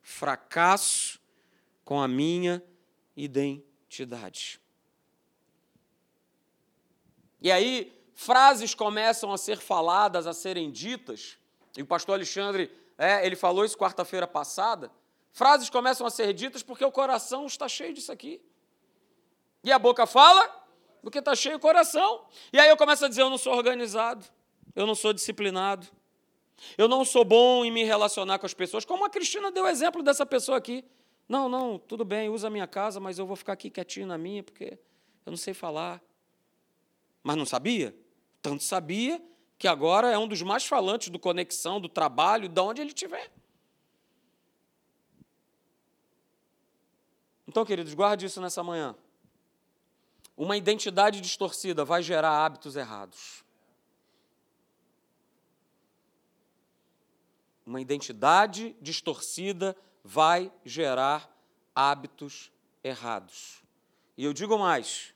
fracasso 0.00 1.18
com 1.84 2.00
a 2.00 2.06
minha 2.06 2.62
identidade. 3.16 4.60
E 7.44 7.52
aí, 7.52 7.92
frases 8.14 8.74
começam 8.74 9.30
a 9.30 9.36
ser 9.36 9.58
faladas, 9.58 10.26
a 10.26 10.32
serem 10.32 10.70
ditas, 10.70 11.36
e 11.76 11.82
o 11.82 11.86
pastor 11.86 12.14
Alexandre, 12.14 12.72
é, 12.96 13.26
ele 13.26 13.36
falou 13.36 13.66
isso 13.66 13.76
quarta-feira 13.76 14.26
passada. 14.26 14.90
Frases 15.30 15.68
começam 15.68 16.06
a 16.06 16.10
ser 16.10 16.32
ditas 16.32 16.62
porque 16.62 16.82
o 16.82 16.90
coração 16.90 17.44
está 17.44 17.68
cheio 17.68 17.92
disso 17.92 18.10
aqui. 18.10 18.40
E 19.62 19.70
a 19.70 19.78
boca 19.78 20.06
fala 20.06 20.48
porque 21.02 21.18
está 21.18 21.34
cheio 21.34 21.56
o 21.56 21.60
coração. 21.60 22.24
E 22.50 22.58
aí 22.58 22.70
eu 22.70 22.78
começo 22.78 23.04
a 23.04 23.08
dizer: 23.08 23.20
eu 23.20 23.28
não 23.28 23.36
sou 23.36 23.52
organizado, 23.52 24.24
eu 24.74 24.86
não 24.86 24.94
sou 24.94 25.12
disciplinado, 25.12 25.86
eu 26.78 26.88
não 26.88 27.04
sou 27.04 27.26
bom 27.26 27.62
em 27.62 27.70
me 27.70 27.84
relacionar 27.84 28.38
com 28.38 28.46
as 28.46 28.54
pessoas, 28.54 28.86
como 28.86 29.04
a 29.04 29.10
Cristina 29.10 29.50
deu 29.50 29.66
exemplo 29.66 30.02
dessa 30.02 30.24
pessoa 30.24 30.56
aqui. 30.56 30.82
Não, 31.28 31.46
não, 31.46 31.78
tudo 31.78 32.06
bem, 32.06 32.30
usa 32.30 32.46
a 32.46 32.50
minha 32.50 32.66
casa, 32.66 33.00
mas 33.00 33.18
eu 33.18 33.26
vou 33.26 33.36
ficar 33.36 33.52
aqui 33.52 33.68
quietinho 33.68 34.06
na 34.06 34.16
minha, 34.16 34.42
porque 34.42 34.78
eu 35.26 35.30
não 35.30 35.36
sei 35.36 35.52
falar. 35.52 36.00
Mas 37.24 37.36
não 37.36 37.46
sabia? 37.46 37.96
Tanto 38.42 38.62
sabia 38.62 39.20
que 39.58 39.66
agora 39.66 40.10
é 40.10 40.18
um 40.18 40.28
dos 40.28 40.42
mais 40.42 40.66
falantes 40.66 41.08
do 41.08 41.18
conexão, 41.18 41.80
do 41.80 41.88
trabalho, 41.88 42.50
de 42.50 42.60
onde 42.60 42.82
ele 42.82 42.90
estiver. 42.90 43.32
Então, 47.48 47.64
queridos, 47.64 47.94
guarde 47.94 48.26
isso 48.26 48.42
nessa 48.42 48.62
manhã. 48.62 48.94
Uma 50.36 50.56
identidade 50.56 51.20
distorcida 51.20 51.84
vai 51.84 52.02
gerar 52.02 52.44
hábitos 52.44 52.76
errados. 52.76 53.42
Uma 57.64 57.80
identidade 57.80 58.76
distorcida 58.82 59.74
vai 60.02 60.52
gerar 60.62 61.30
hábitos 61.74 62.52
errados. 62.82 63.62
E 64.18 64.24
eu 64.24 64.34
digo 64.34 64.58
mais: 64.58 65.13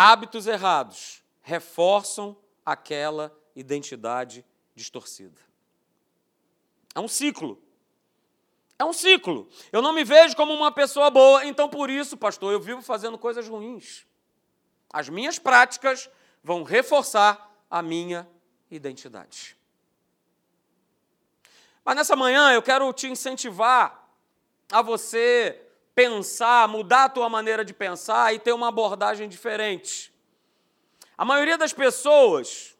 Hábitos 0.00 0.46
errados 0.46 1.24
reforçam 1.42 2.36
aquela 2.64 3.36
identidade 3.56 4.46
distorcida. 4.72 5.40
É 6.94 7.00
um 7.00 7.08
ciclo. 7.08 7.60
É 8.78 8.84
um 8.84 8.92
ciclo. 8.92 9.48
Eu 9.72 9.82
não 9.82 9.92
me 9.92 10.04
vejo 10.04 10.36
como 10.36 10.54
uma 10.54 10.70
pessoa 10.70 11.10
boa, 11.10 11.44
então 11.44 11.68
por 11.68 11.90
isso, 11.90 12.16
pastor, 12.16 12.52
eu 12.52 12.60
vivo 12.60 12.80
fazendo 12.80 13.18
coisas 13.18 13.48
ruins. 13.48 14.06
As 14.92 15.08
minhas 15.08 15.36
práticas 15.36 16.08
vão 16.44 16.62
reforçar 16.62 17.60
a 17.68 17.82
minha 17.82 18.24
identidade. 18.70 19.56
Mas 21.84 21.96
nessa 21.96 22.14
manhã 22.14 22.52
eu 22.52 22.62
quero 22.62 22.92
te 22.92 23.08
incentivar 23.08 24.08
a 24.70 24.80
você 24.80 25.67
pensar, 25.98 26.68
mudar 26.68 27.06
a 27.06 27.08
tua 27.08 27.28
maneira 27.28 27.64
de 27.64 27.74
pensar 27.74 28.32
e 28.32 28.38
ter 28.38 28.52
uma 28.52 28.68
abordagem 28.68 29.28
diferente. 29.28 30.14
A 31.16 31.24
maioria 31.24 31.58
das 31.58 31.72
pessoas, 31.72 32.76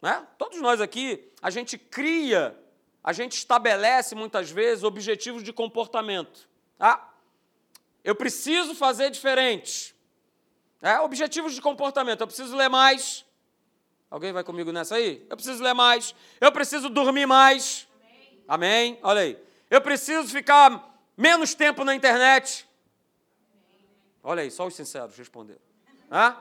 Né? 0.00 0.26
Todos 0.38 0.58
nós 0.58 0.80
aqui, 0.80 1.30
a 1.40 1.50
gente 1.50 1.76
cria, 1.76 2.58
a 3.04 3.12
gente 3.12 3.34
estabelece 3.34 4.14
muitas 4.14 4.50
vezes 4.50 4.82
objetivos 4.82 5.44
de 5.44 5.52
comportamento. 5.52 6.48
Ah, 6.80 7.08
eu 8.02 8.14
preciso 8.14 8.74
fazer 8.74 9.10
diferente. 9.10 9.94
É, 10.80 10.98
objetivos 10.98 11.54
de 11.54 11.60
comportamento. 11.60 12.22
Eu 12.22 12.26
preciso 12.26 12.56
ler 12.56 12.70
mais. 12.70 13.24
Alguém 14.10 14.32
vai 14.32 14.42
comigo 14.42 14.72
nessa 14.72 14.96
aí? 14.96 15.24
Eu 15.28 15.36
preciso 15.36 15.62
ler 15.62 15.74
mais. 15.74 16.14
Eu 16.40 16.50
preciso 16.50 16.88
dormir 16.88 17.26
mais. 17.26 17.86
Amém. 18.00 18.44
Amém? 18.48 18.98
Olha 19.02 19.20
aí. 19.20 19.38
Eu 19.70 19.80
preciso 19.80 20.26
ficar 20.28 20.91
menos 21.22 21.54
tempo 21.54 21.84
na 21.84 21.94
internet. 21.94 22.68
Olha 24.22 24.42
aí, 24.42 24.50
só 24.50 24.66
os 24.66 24.74
sinceros 24.74 25.16
responderam. 25.16 25.60
Hã? 26.10 26.36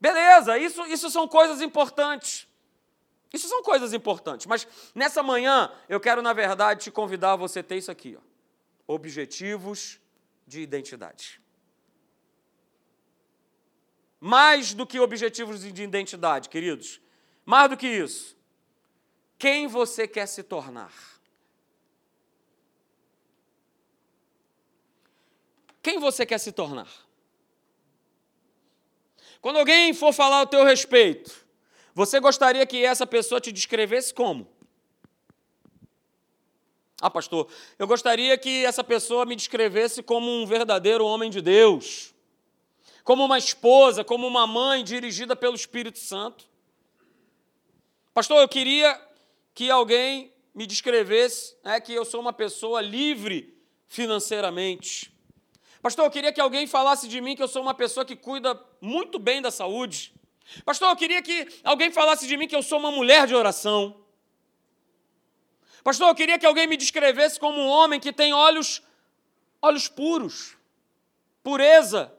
Beleza, 0.00 0.58
isso, 0.58 0.84
isso 0.86 1.10
são 1.10 1.28
coisas 1.28 1.60
importantes. 1.60 2.48
Isso 3.32 3.48
são 3.48 3.62
coisas 3.62 3.92
importantes. 3.92 4.46
Mas 4.46 4.66
nessa 4.94 5.22
manhã 5.22 5.70
eu 5.88 6.00
quero, 6.00 6.20
na 6.22 6.32
verdade, 6.32 6.84
te 6.84 6.90
convidar 6.90 7.32
a 7.32 7.36
você 7.36 7.62
ter 7.62 7.76
isso 7.76 7.90
aqui: 7.90 8.18
ó. 8.18 8.94
objetivos 8.94 10.00
de 10.46 10.60
identidade 10.60 11.42
mais 14.24 14.72
do 14.72 14.86
que 14.86 15.00
objetivos 15.00 15.62
de 15.62 15.82
identidade, 15.82 16.48
queridos. 16.48 17.00
Mais 17.44 17.68
do 17.68 17.76
que 17.76 17.88
isso. 17.88 18.36
Quem 19.36 19.66
você 19.66 20.06
quer 20.06 20.26
se 20.26 20.44
tornar? 20.44 20.92
Quem 25.82 25.98
você 25.98 26.24
quer 26.24 26.38
se 26.38 26.52
tornar? 26.52 26.88
Quando 29.40 29.58
alguém 29.58 29.92
for 29.92 30.12
falar 30.12 30.38
ao 30.38 30.46
teu 30.46 30.64
respeito, 30.64 31.44
você 31.94 32.20
gostaria 32.20 32.64
que 32.64 32.84
essa 32.84 33.06
pessoa 33.06 33.40
te 33.40 33.50
descrevesse 33.50 34.14
como? 34.14 34.48
Ah, 37.00 37.10
pastor, 37.10 37.48
eu 37.78 37.86
gostaria 37.86 38.38
que 38.38 38.64
essa 38.64 38.84
pessoa 38.84 39.26
me 39.26 39.34
descrevesse 39.34 40.02
como 40.02 40.30
um 40.30 40.46
verdadeiro 40.46 41.04
homem 41.04 41.28
de 41.28 41.40
Deus 41.40 42.12
como 43.04 43.24
uma 43.24 43.38
esposa, 43.38 44.04
como 44.04 44.26
uma 44.26 44.46
mãe 44.46 44.84
dirigida 44.84 45.34
pelo 45.34 45.54
Espírito 45.54 45.98
Santo. 45.98 46.44
Pastor, 48.14 48.40
eu 48.40 48.48
queria 48.48 49.00
que 49.54 49.70
alguém 49.70 50.32
me 50.54 50.66
descrevesse 50.66 51.56
né, 51.64 51.80
que 51.80 51.92
eu 51.92 52.04
sou 52.04 52.20
uma 52.20 52.32
pessoa 52.32 52.80
livre 52.80 53.56
financeiramente. 53.88 55.12
Pastor, 55.82 56.04
eu 56.04 56.10
queria 56.10 56.32
que 56.32 56.40
alguém 56.40 56.66
falasse 56.66 57.08
de 57.08 57.20
mim 57.20 57.34
que 57.34 57.42
eu 57.42 57.48
sou 57.48 57.60
uma 57.60 57.74
pessoa 57.74 58.06
que 58.06 58.14
cuida 58.14 58.58
muito 58.80 59.18
bem 59.18 59.42
da 59.42 59.50
saúde. 59.50 60.14
Pastor, 60.64 60.88
eu 60.88 60.96
queria 60.96 61.20
que 61.20 61.48
alguém 61.64 61.90
falasse 61.90 62.26
de 62.26 62.36
mim 62.36 62.46
que 62.46 62.54
eu 62.54 62.62
sou 62.62 62.78
uma 62.78 62.92
mulher 62.92 63.26
de 63.26 63.34
oração. 63.34 64.00
Pastor, 65.82 66.08
eu 66.08 66.14
queria 66.14 66.38
que 66.38 66.46
alguém 66.46 66.68
me 66.68 66.76
descrevesse 66.76 67.40
como 67.40 67.58
um 67.58 67.66
homem 67.66 67.98
que 67.98 68.12
tem 68.12 68.32
olhos 68.32 68.80
olhos 69.60 69.86
puros, 69.86 70.56
pureza, 71.42 72.12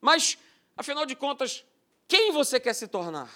mas, 0.00 0.36
afinal 0.76 1.06
de 1.06 1.14
contas, 1.14 1.64
quem 2.08 2.32
você 2.32 2.58
quer 2.58 2.74
se 2.74 2.88
tornar? 2.88 3.30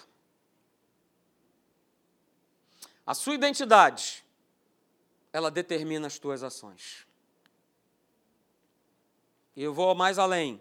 A 3.06 3.14
sua 3.14 3.34
identidade, 3.34 4.24
ela 5.32 5.50
determina 5.50 6.08
as 6.08 6.18
tuas 6.18 6.42
ações. 6.42 7.06
Eu 9.56 9.74
vou 9.74 9.94
mais 9.94 10.18
além. 10.18 10.60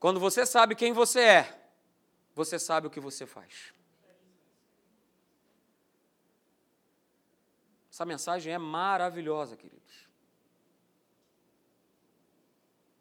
Quando 0.00 0.18
você 0.18 0.44
sabe 0.44 0.74
quem 0.74 0.92
você 0.92 1.20
é, 1.20 1.70
você 2.34 2.58
sabe 2.58 2.86
o 2.86 2.90
que 2.90 2.98
você 2.98 3.26
faz. 3.26 3.72
Essa 7.90 8.04
mensagem 8.04 8.52
é 8.52 8.58
maravilhosa, 8.58 9.56
queridos. 9.56 10.08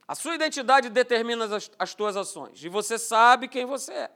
A 0.08 0.14
sua 0.14 0.36
identidade 0.36 0.90
determina 0.90 1.46
as, 1.46 1.72
as 1.80 1.96
tuas 1.96 2.18
ações. 2.18 2.62
E 2.62 2.68
você 2.68 3.00
sabe 3.00 3.48
quem 3.48 3.66
você 3.66 3.94
é. 3.94 4.12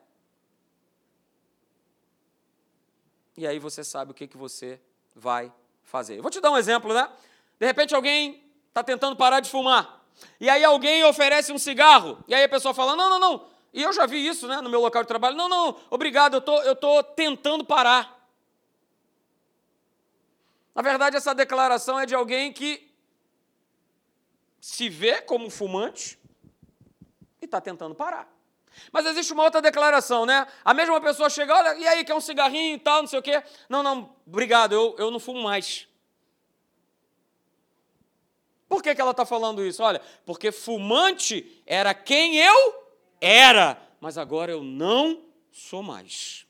E 3.38 3.48
aí 3.48 3.58
você 3.60 3.84
sabe 3.84 4.12
o 4.12 4.14
que, 4.14 4.28
que 4.28 4.38
você 4.38 4.80
vai 5.16 5.52
fazer. 5.84 6.18
Eu 6.18 6.22
vou 6.22 6.30
te 6.30 6.42
dar 6.42 6.52
um 6.52 6.58
exemplo, 6.58 6.94
né? 6.94 7.10
De 7.58 7.66
repente 7.66 7.96
alguém 7.96 8.45
está 8.76 8.84
tentando 8.84 9.16
parar 9.16 9.40
de 9.40 9.50
fumar. 9.50 10.06
E 10.38 10.50
aí 10.50 10.62
alguém 10.66 11.02
oferece 11.06 11.54
um 11.54 11.58
cigarro. 11.58 12.22
E 12.28 12.36
aí 12.36 12.44
a 12.44 12.50
pessoa 12.50 12.74
fala: 12.74 12.94
não, 12.94 13.10
não, 13.10 13.20
não. 13.20 13.48
E 13.74 13.82
eu 13.82 13.94
já 13.94 14.06
vi 14.06 14.28
isso 14.28 14.48
né, 14.48 14.60
no 14.60 14.70
meu 14.70 14.82
local 14.82 15.02
de 15.02 15.08
trabalho. 15.08 15.38
Não, 15.38 15.48
não, 15.48 15.78
obrigado, 15.90 16.36
eu 16.36 16.42
tô, 16.42 16.62
estou 16.62 17.02
tô 17.02 17.04
tentando 17.04 17.64
parar. 17.64 18.14
Na 20.74 20.82
verdade, 20.82 21.16
essa 21.16 21.34
declaração 21.34 21.98
é 21.98 22.06
de 22.06 22.14
alguém 22.14 22.52
que 22.52 22.94
se 24.60 24.90
vê 24.90 25.22
como 25.22 25.50
fumante 25.50 26.20
e 27.42 27.46
está 27.46 27.62
tentando 27.62 27.96
parar. 27.96 28.30
Mas 28.92 29.06
existe 29.06 29.32
uma 29.32 29.44
outra 29.44 29.62
declaração, 29.62 30.26
né? 30.26 30.46
A 30.66 30.74
mesma 30.74 31.00
pessoa 31.00 31.30
chega, 31.30 31.56
olha, 31.56 31.76
e 31.78 31.88
aí, 31.88 32.04
quer 32.04 32.14
um 32.14 32.20
cigarrinho 32.20 32.76
e 32.76 32.80
tal, 32.80 33.02
não 33.02 33.08
sei 33.08 33.20
o 33.20 33.24
quê. 33.24 33.42
Não, 33.70 33.82
não, 33.82 34.14
obrigado, 34.28 34.74
eu, 34.74 34.96
eu 34.98 35.10
não 35.12 35.20
fumo 35.20 35.42
mais. 35.42 35.88
Por 38.68 38.82
que, 38.82 38.96
que 38.96 39.02
ela 39.02 39.12
está 39.12 39.26
falando 39.26 39.64
isso? 39.64 39.84
Olha, 39.84 40.02
porque 40.26 40.52
fumante 40.52 41.62
era 41.66 41.94
quem 41.94 42.38
eu 42.38 42.86
era, 43.22 43.82
mas 44.00 44.18
agora 44.18 44.52
eu 44.52 44.64
não 44.64 45.24
sou 45.52 45.84
mais. 45.84 46.46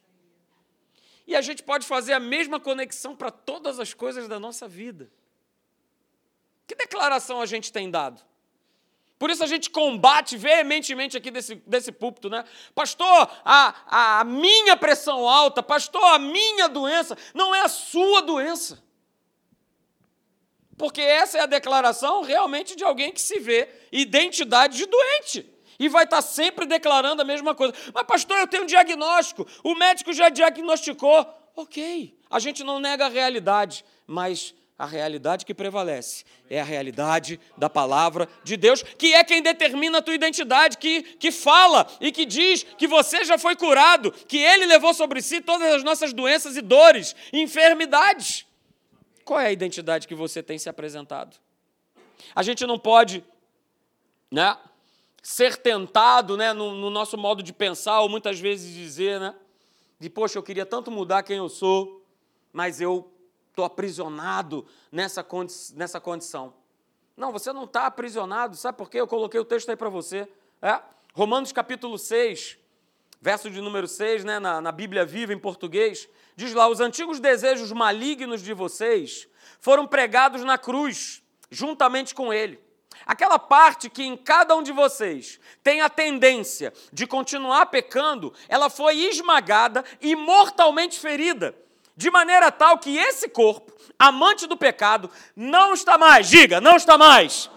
E 1.27 1.35
a 1.35 1.41
gente 1.41 1.63
pode 1.63 1.85
fazer 1.85 2.13
a 2.13 2.19
mesma 2.19 2.59
conexão 2.59 3.15
para 3.15 3.31
todas 3.31 3.79
as 3.79 3.93
coisas 3.93 4.27
da 4.27 4.39
nossa 4.39 4.67
vida. 4.67 5.11
Que 6.67 6.75
declaração 6.75 7.41
a 7.41 7.45
gente 7.45 7.71
tem 7.71 7.89
dado? 7.89 8.21
Por 9.17 9.29
isso 9.29 9.43
a 9.43 9.47
gente 9.47 9.69
combate 9.69 10.35
veementemente 10.35 11.15
aqui 11.15 11.31
desse, 11.31 11.55
desse 11.65 11.91
púlpito, 11.91 12.29
né? 12.29 12.43
Pastor, 12.73 13.29
a, 13.45 14.19
a 14.19 14.23
minha 14.23 14.75
pressão 14.75 15.27
alta, 15.27 15.63
pastor, 15.63 16.03
a 16.03 16.19
minha 16.19 16.67
doença, 16.67 17.17
não 17.33 17.55
é 17.55 17.61
a 17.61 17.69
sua 17.69 18.21
doença. 18.21 18.83
Porque 20.77 21.01
essa 21.01 21.37
é 21.37 21.41
a 21.41 21.45
declaração 21.45 22.21
realmente 22.21 22.75
de 22.75 22.83
alguém 22.83 23.11
que 23.11 23.21
se 23.21 23.39
vê 23.39 23.67
identidade 23.91 24.77
de 24.77 24.85
doente. 24.85 25.49
E 25.79 25.89
vai 25.89 26.05
estar 26.05 26.21
sempre 26.21 26.65
declarando 26.65 27.21
a 27.21 27.25
mesma 27.25 27.53
coisa. 27.53 27.73
Mas, 27.93 28.05
pastor, 28.05 28.37
eu 28.37 28.47
tenho 28.47 28.63
um 28.63 28.67
diagnóstico, 28.67 29.45
o 29.63 29.75
médico 29.75 30.13
já 30.13 30.29
diagnosticou. 30.29 31.25
Ok, 31.55 32.17
a 32.29 32.39
gente 32.39 32.63
não 32.63 32.79
nega 32.79 33.05
a 33.05 33.09
realidade, 33.09 33.85
mas 34.05 34.53
a 34.77 34.85
realidade 34.85 35.45
que 35.45 35.53
prevalece 35.53 36.25
é 36.49 36.59
a 36.59 36.63
realidade 36.63 37.39
da 37.57 37.69
palavra 37.69 38.27
de 38.43 38.57
Deus, 38.57 38.83
que 38.83 39.13
é 39.13 39.23
quem 39.23 39.41
determina 39.41 39.99
a 39.99 40.01
tua 40.01 40.13
identidade, 40.13 40.77
que, 40.77 41.01
que 41.01 41.31
fala 41.31 41.87
e 42.01 42.11
que 42.11 42.25
diz 42.25 42.63
que 42.77 42.87
você 42.87 43.23
já 43.23 43.37
foi 43.37 43.55
curado, 43.55 44.11
que 44.11 44.37
Ele 44.37 44.65
levou 44.65 44.93
sobre 44.93 45.21
si 45.21 45.39
todas 45.39 45.75
as 45.75 45.83
nossas 45.83 46.11
doenças 46.11 46.57
e 46.57 46.61
dores, 46.61 47.15
enfermidades. 47.31 48.45
Qual 49.25 49.39
é 49.39 49.47
a 49.47 49.51
identidade 49.51 50.07
que 50.07 50.13
você 50.13 50.43
tem 50.43 50.59
se 50.59 50.69
apresentado? 50.69 51.35
A 52.35 52.43
gente 52.43 52.65
não 52.65 52.77
pode 52.77 53.25
né, 54.31 54.55
ser 55.23 55.57
tentado 55.57 56.37
né, 56.37 56.53
no, 56.53 56.75
no 56.75 56.91
nosso 56.91 57.17
modo 57.17 57.41
de 57.41 57.51
pensar, 57.51 58.01
ou 58.01 58.07
muitas 58.07 58.39
vezes 58.39 58.71
dizer, 58.71 59.19
né, 59.19 59.35
de 59.99 60.11
poxa, 60.11 60.37
eu 60.37 60.43
queria 60.43 60.65
tanto 60.65 60.91
mudar 60.91 61.23
quem 61.23 61.37
eu 61.37 61.49
sou, 61.49 62.05
mas 62.53 62.79
eu 62.79 63.11
estou 63.49 63.65
aprisionado 63.65 64.65
nessa, 64.91 65.23
condi 65.23 65.53
nessa 65.73 65.99
condição. 65.99 66.53
Não, 67.17 67.31
você 67.31 67.51
não 67.51 67.63
está 67.63 67.87
aprisionado, 67.87 68.55
sabe 68.55 68.77
por 68.77 68.89
quê? 68.89 68.99
Eu 68.99 69.07
coloquei 69.07 69.39
o 69.39 69.45
texto 69.45 69.69
aí 69.69 69.75
para 69.75 69.89
você. 69.89 70.27
É? 70.61 70.81
Romanos 71.13 71.51
capítulo 71.51 71.97
6, 71.97 72.57
verso 73.25 73.49
de 73.49 73.59
número 73.59 73.87
6, 73.87 74.23
né, 74.23 74.37
na, 74.37 74.61
na 74.61 74.71
Bíblia 74.71 75.03
Viva 75.03 75.33
em 75.33 75.39
português, 75.39 76.07
diz 76.35 76.53
lá: 76.53 76.67
Os 76.67 76.79
antigos 76.79 77.19
desejos 77.19 77.71
malignos 77.71 78.39
de 78.39 78.53
vocês 78.53 79.27
foram 79.59 79.87
pregados 79.87 80.43
na 80.43 80.59
cruz, 80.59 81.23
juntamente 81.49 82.13
com 82.13 82.31
ele. 82.31 82.59
Aquela 83.03 83.39
parte 83.39 83.89
que 83.89 84.03
em 84.03 84.15
cada 84.15 84.55
um 84.55 84.61
de 84.61 84.71
vocês 84.71 85.39
tem 85.63 85.81
a 85.81 85.89
tendência 85.89 86.71
de 86.93 87.07
continuar 87.07 87.65
pecando, 87.65 88.31
ela 88.47 88.69
foi 88.69 88.99
esmagada 88.99 89.83
e 89.99 90.15
mortalmente 90.15 90.99
ferida 90.99 91.55
de 91.97 92.11
maneira 92.11 92.51
tal 92.51 92.77
que 92.77 92.95
esse 92.95 93.27
corpo, 93.27 93.73
amante 93.97 94.45
do 94.45 94.55
pecado, 94.55 95.09
não 95.35 95.73
está 95.73 95.97
mais, 95.97 96.29
diga, 96.29 96.61
não 96.61 96.75
está 96.75 96.95
mais, 96.95 97.49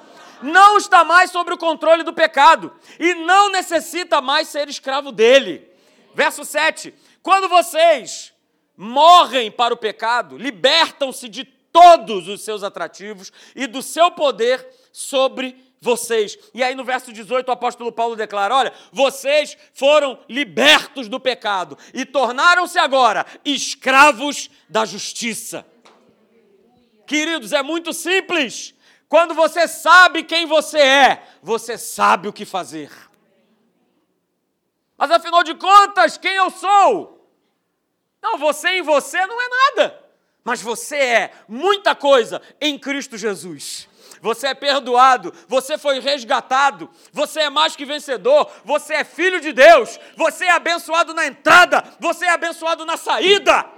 não 0.42 0.79
está 0.79 1.05
mais 1.05 1.31
sobre 1.31 1.55
o 1.55 1.59
controle 1.59 2.03
do 2.03 2.12
pecado 2.12 2.72
e 2.98 3.14
não 3.14 3.51
necessita 3.51 4.20
mais 4.20 4.48
ser 4.48 4.68
escravo 4.68 5.12
dele. 5.12 5.68
Verso 6.14 6.44
7: 6.44 6.94
Quando 7.22 7.48
vocês 7.48 8.33
morrem 8.77 9.51
para 9.51 9.74
o 9.74 9.77
pecado, 9.77 10.37
libertam-se 10.37 11.29
de 11.29 11.44
todos 11.44 12.29
os 12.29 12.42
seus 12.42 12.62
atrativos 12.62 13.33
e 13.55 13.66
do 13.66 13.83
seu 13.83 14.11
poder 14.11 14.66
sobre 14.92 15.57
vocês. 15.81 16.37
E 16.53 16.62
aí 16.62 16.74
no 16.74 16.85
verso 16.85 17.12
18 17.12 17.48
o 17.48 17.53
apóstolo 17.53 17.92
Paulo 17.92 18.16
declara: 18.16 18.55
Olha, 18.55 18.72
vocês 18.92 19.57
foram 19.72 20.18
libertos 20.29 21.09
do 21.09 21.20
pecado 21.20 21.79
e 21.94 22.05
tornaram-se 22.05 22.79
agora 22.79 23.24
escravos 23.44 24.51
da 24.68 24.85
justiça. 24.85 25.66
Queridos, 27.07 27.53
é 27.53 27.62
muito 27.62 27.92
simples. 27.92 28.74
Quando 29.09 29.35
você 29.35 29.66
sabe 29.66 30.23
quem 30.23 30.47
você 30.47 30.79
é, 30.79 31.23
você 31.42 31.79
sabe 31.79 32.29
o 32.29 32.33
que 32.33 32.44
fazer. 32.44 32.90
Mas 34.97 35.11
afinal 35.11 35.42
de 35.42 35.55
contas, 35.55 36.18
quem 36.18 36.35
eu 36.35 36.51
sou? 36.51 37.18
Não, 38.21 38.37
você 38.37 38.68
em 38.71 38.83
você 38.83 39.25
não 39.27 39.40
é 39.40 39.49
nada. 39.49 40.05
Mas 40.44 40.61
você 40.61 40.97
é 40.97 41.33
muita 41.49 41.94
coisa 41.94 42.42
em 42.61 42.79
Cristo 42.79 43.16
Jesus. 43.16 43.88
Você 44.21 44.49
é 44.49 44.55
perdoado, 44.55 45.33
você 45.47 45.79
foi 45.79 46.01
resgatado, 46.01 46.90
você 47.12 47.40
é 47.42 47.51
mais 47.51 47.77
que 47.77 47.85
vencedor, 47.85 48.51
você 48.64 48.94
é 48.94 49.05
filho 49.05 49.40
de 49.40 49.53
Deus, 49.53 49.99
você 50.16 50.47
é 50.47 50.51
abençoado 50.51 51.14
na 51.14 51.27
entrada, 51.27 51.85
você 52.01 52.25
é 52.25 52.31
abençoado 52.31 52.85
na 52.85 52.97
saída. 52.97 53.78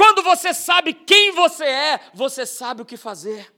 Quando 0.00 0.22
você 0.22 0.54
sabe 0.54 0.94
quem 0.94 1.30
você 1.32 1.66
é, 1.66 2.00
você 2.14 2.46
sabe 2.46 2.80
o 2.80 2.86
que 2.86 2.96
fazer. 2.96 3.54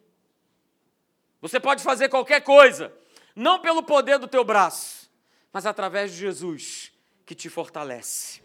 Você 1.40 1.60
pode 1.60 1.84
fazer 1.84 2.08
qualquer 2.08 2.40
coisa, 2.40 2.92
não 3.36 3.60
pelo 3.60 3.80
poder 3.80 4.18
do 4.18 4.26
teu 4.26 4.42
braço, 4.42 5.08
mas 5.52 5.66
através 5.66 6.10
de 6.10 6.18
Jesus 6.18 6.90
que 7.24 7.36
te 7.36 7.48
fortalece. 7.48 8.42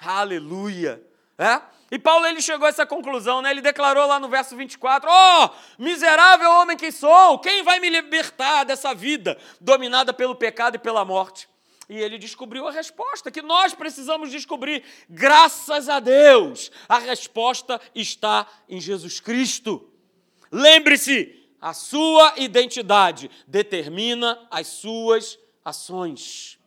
Aleluia. 0.00 1.06
É? 1.38 1.62
E 1.88 2.00
Paulo 2.00 2.26
ele 2.26 2.42
chegou 2.42 2.66
a 2.66 2.70
essa 2.70 2.84
conclusão, 2.84 3.40
né? 3.40 3.52
Ele 3.52 3.62
declarou 3.62 4.08
lá 4.08 4.18
no 4.18 4.28
verso 4.28 4.56
24: 4.56 5.08
"Oh, 5.08 5.50
miserável 5.78 6.50
homem 6.50 6.76
que 6.76 6.90
sou, 6.90 7.38
quem 7.38 7.62
vai 7.62 7.78
me 7.78 7.90
libertar 7.90 8.64
dessa 8.64 8.92
vida 8.92 9.40
dominada 9.60 10.12
pelo 10.12 10.34
pecado 10.34 10.74
e 10.74 10.80
pela 10.80 11.04
morte?" 11.04 11.48
E 11.88 11.96
ele 11.96 12.18
descobriu 12.18 12.66
a 12.66 12.72
resposta 12.72 13.30
que 13.30 13.42
nós 13.42 13.74
precisamos 13.74 14.30
descobrir. 14.30 14.82
Graças 15.08 15.88
a 15.88 16.00
Deus, 16.00 16.70
a 16.88 16.98
resposta 16.98 17.80
está 17.94 18.46
em 18.68 18.80
Jesus 18.80 19.20
Cristo. 19.20 19.90
Lembre-se, 20.50 21.48
a 21.60 21.72
sua 21.72 22.34
identidade 22.36 23.30
determina 23.46 24.46
as 24.50 24.66
suas 24.66 25.38
ações. 25.64 26.58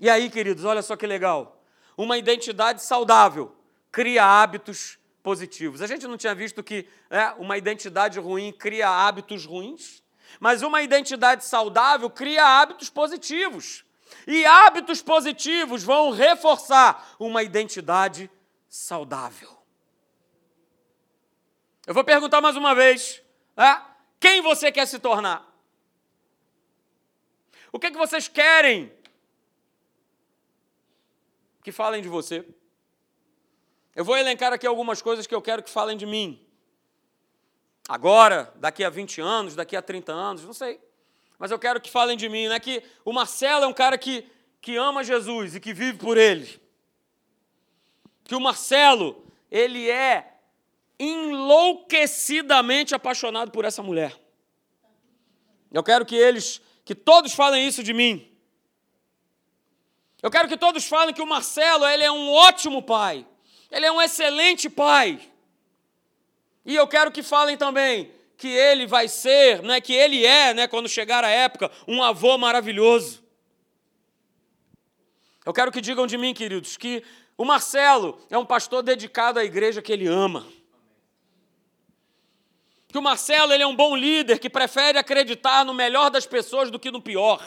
E 0.00 0.08
aí, 0.08 0.30
queridos, 0.30 0.64
olha 0.64 0.82
só 0.82 0.94
que 0.94 1.06
legal. 1.06 1.64
Uma 1.96 2.16
identidade 2.16 2.82
saudável 2.82 3.52
cria 3.90 4.24
hábitos 4.24 4.98
positivos. 5.24 5.80
A 5.80 5.86
gente 5.86 6.06
não 6.06 6.16
tinha 6.16 6.34
visto 6.34 6.62
que 6.62 6.86
é, 7.08 7.30
uma 7.38 7.58
identidade 7.58 8.20
ruim 8.20 8.52
cria 8.52 8.88
hábitos 8.88 9.44
ruins? 9.44 10.03
Mas 10.40 10.62
uma 10.62 10.82
identidade 10.82 11.44
saudável 11.44 12.10
cria 12.10 12.44
hábitos 12.44 12.90
positivos. 12.90 13.84
E 14.26 14.44
hábitos 14.44 15.02
positivos 15.02 15.82
vão 15.82 16.10
reforçar 16.10 17.14
uma 17.18 17.42
identidade 17.42 18.30
saudável. 18.68 19.56
Eu 21.86 21.94
vou 21.94 22.04
perguntar 22.04 22.40
mais 22.40 22.56
uma 22.56 22.74
vez: 22.74 23.22
é? 23.56 23.80
quem 24.18 24.40
você 24.40 24.72
quer 24.72 24.86
se 24.86 24.98
tornar? 24.98 25.52
O 27.70 27.78
que, 27.78 27.88
é 27.88 27.90
que 27.90 27.98
vocês 27.98 28.28
querem 28.28 28.92
que 31.62 31.72
falem 31.72 32.00
de 32.00 32.08
você? 32.08 32.46
Eu 33.94 34.04
vou 34.04 34.16
elencar 34.16 34.52
aqui 34.52 34.66
algumas 34.66 35.00
coisas 35.00 35.26
que 35.26 35.34
eu 35.34 35.42
quero 35.42 35.62
que 35.62 35.70
falem 35.70 35.96
de 35.96 36.06
mim. 36.06 36.43
Agora, 37.88 38.52
daqui 38.56 38.82
a 38.82 38.90
20 38.90 39.20
anos, 39.20 39.54
daqui 39.54 39.76
a 39.76 39.82
30 39.82 40.12
anos, 40.12 40.44
não 40.44 40.52
sei 40.52 40.80
mas 41.38 41.50
eu 41.50 41.58
quero 41.58 41.80
que 41.80 41.90
falem 41.90 42.16
de 42.16 42.28
mim, 42.28 42.46
né? 42.48 42.60
Que 42.60 42.82
o 43.04 43.12
Marcelo 43.12 43.64
é 43.64 43.66
um 43.66 43.72
cara 43.72 43.98
que, 43.98 44.24
que 44.60 44.76
ama 44.76 45.02
Jesus 45.02 45.56
e 45.56 45.60
que 45.60 45.74
vive 45.74 45.98
por 45.98 46.16
ele. 46.16 46.62
Que 48.24 48.34
o 48.34 48.40
Marcelo, 48.40 49.26
ele 49.50 49.90
é 49.90 50.38
enlouquecidamente 50.98 52.94
apaixonado 52.94 53.50
por 53.50 53.64
essa 53.64 53.82
mulher. 53.82 54.18
Eu 55.72 55.82
quero 55.82 56.06
que 56.06 56.14
eles, 56.14 56.60
que 56.84 56.94
todos 56.94 57.34
falem 57.34 57.66
isso 57.66 57.82
de 57.82 57.92
mim. 57.92 58.30
Eu 60.22 60.30
quero 60.30 60.48
que 60.48 60.56
todos 60.56 60.86
falem 60.86 61.12
que 61.12 61.20
o 61.20 61.26
Marcelo, 61.26 61.84
ele 61.84 62.04
é 62.04 62.10
um 62.10 62.30
ótimo 62.30 62.80
pai. 62.80 63.26
Ele 63.70 63.84
é 63.84 63.92
um 63.92 64.00
excelente 64.00 64.70
pai. 64.70 65.20
E 66.64 66.74
eu 66.74 66.86
quero 66.88 67.12
que 67.12 67.22
falem 67.22 67.56
também 67.56 68.10
que 68.36 68.48
ele 68.48 68.86
vai 68.86 69.08
ser, 69.08 69.62
né, 69.62 69.80
que 69.80 69.92
ele 69.92 70.24
é, 70.24 70.54
né, 70.54 70.66
quando 70.66 70.88
chegar 70.88 71.24
a 71.24 71.30
época, 71.30 71.70
um 71.86 72.02
avô 72.02 72.36
maravilhoso. 72.36 73.22
Eu 75.44 75.52
quero 75.52 75.70
que 75.70 75.80
digam 75.80 76.06
de 76.06 76.16
mim, 76.16 76.32
queridos, 76.32 76.76
que 76.76 77.02
o 77.36 77.44
Marcelo 77.44 78.18
é 78.30 78.38
um 78.38 78.46
pastor 78.46 78.82
dedicado 78.82 79.38
à 79.38 79.44
igreja 79.44 79.82
que 79.82 79.92
ele 79.92 80.06
ama. 80.06 80.46
Que 82.88 82.98
o 82.98 83.02
Marcelo 83.02 83.52
ele 83.52 83.62
é 83.62 83.66
um 83.66 83.76
bom 83.76 83.94
líder 83.94 84.38
que 84.38 84.48
prefere 84.48 84.98
acreditar 84.98 85.64
no 85.64 85.74
melhor 85.74 86.10
das 86.10 86.26
pessoas 86.26 86.70
do 86.70 86.78
que 86.78 86.90
no 86.90 87.02
pior. 87.02 87.44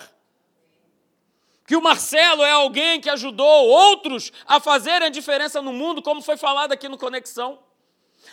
Que 1.65 1.75
o 1.75 1.81
Marcelo 1.81 2.43
é 2.43 2.51
alguém 2.51 3.01
que 3.01 3.09
ajudou 3.09 3.67
outros 3.67 4.31
a 4.45 4.59
fazerem 4.59 5.07
a 5.07 5.11
diferença 5.11 5.61
no 5.61 5.73
mundo, 5.73 6.01
como 6.01 6.21
foi 6.21 6.37
falado 6.37 6.71
aqui 6.71 6.87
no 6.87 6.97
Conexão 6.97 7.66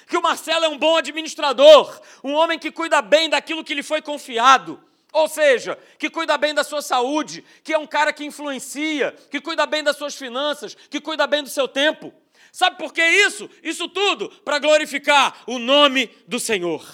que 0.06 0.16
o 0.16 0.22
Marcelo 0.22 0.64
é 0.64 0.68
um 0.68 0.78
bom 0.78 0.96
administrador, 0.96 2.00
um 2.22 2.32
homem 2.34 2.58
que 2.58 2.70
cuida 2.70 3.00
bem 3.00 3.28
daquilo 3.28 3.64
que 3.64 3.74
lhe 3.74 3.82
foi 3.82 4.02
confiado. 4.02 4.82
Ou 5.12 5.28
seja, 5.28 5.78
que 5.96 6.10
cuida 6.10 6.36
bem 6.36 6.52
da 6.52 6.64
sua 6.64 6.82
saúde, 6.82 7.44
que 7.62 7.72
é 7.72 7.78
um 7.78 7.86
cara 7.86 8.12
que 8.12 8.24
influencia, 8.24 9.12
que 9.30 9.40
cuida 9.40 9.64
bem 9.64 9.82
das 9.82 9.96
suas 9.96 10.14
finanças, 10.16 10.74
que 10.74 11.00
cuida 11.00 11.26
bem 11.26 11.42
do 11.42 11.48
seu 11.48 11.68
tempo. 11.68 12.12
Sabe 12.50 12.76
por 12.78 12.92
que 12.92 13.02
isso? 13.02 13.48
Isso 13.62 13.88
tudo 13.88 14.28
para 14.44 14.58
glorificar 14.58 15.42
o 15.46 15.58
nome 15.58 16.08
do 16.26 16.40
Senhor. 16.40 16.84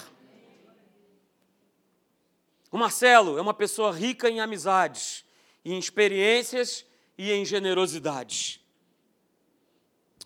O 2.71 2.77
Marcelo 2.77 3.37
é 3.37 3.41
uma 3.41 3.53
pessoa 3.53 3.91
rica 3.91 4.29
em 4.29 4.39
amizades, 4.39 5.25
em 5.65 5.77
experiências 5.77 6.85
e 7.17 7.31
em 7.31 7.43
generosidade. 7.43 8.61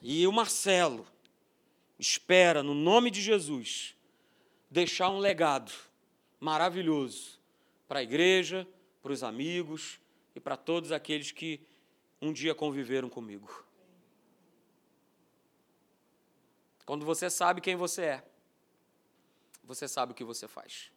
E 0.02 0.28
o 0.28 0.32
Marcelo 0.32 1.08
espera, 1.98 2.62
no 2.62 2.74
nome 2.74 3.10
de 3.10 3.22
Jesus, 3.22 3.96
deixar 4.70 5.10
um 5.10 5.20
legado 5.20 5.72
maravilhoso 6.40 7.40
para 7.88 8.00
a 8.00 8.04
igreja, 8.04 8.68
para 9.02 9.12
os 9.12 9.24
amigos 9.24 10.00
e 10.36 10.40
para 10.40 10.58
todos 10.58 10.92
aqueles 10.92 11.32
que 11.32 11.62
um 12.22 12.34
dia 12.34 12.54
conviveram 12.54 13.10
comigo. 13.10 13.64
Quando 16.86 17.06
você 17.06 17.30
sabe 17.30 17.62
quem 17.62 17.76
você 17.76 18.02
é, 18.04 18.24
você 19.64 19.88
sabe 19.88 20.12
o 20.12 20.16
que 20.16 20.24
você 20.24 20.48
faz. 20.48 20.92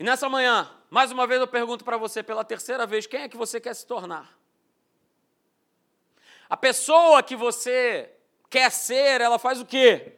E 0.00 0.04
nessa 0.04 0.28
manhã, 0.28 0.70
mais 0.88 1.10
uma 1.10 1.26
vez 1.26 1.40
eu 1.40 1.48
pergunto 1.48 1.84
para 1.84 1.96
você 1.96 2.22
pela 2.22 2.44
terceira 2.44 2.86
vez: 2.86 3.06
quem 3.06 3.22
é 3.22 3.28
que 3.28 3.36
você 3.36 3.60
quer 3.60 3.74
se 3.74 3.86
tornar? 3.86 4.37
A 6.48 6.56
pessoa 6.56 7.22
que 7.22 7.36
você 7.36 8.10
quer 8.48 8.70
ser, 8.70 9.20
ela 9.20 9.38
faz 9.38 9.60
o 9.60 9.66
quê? 9.66 10.14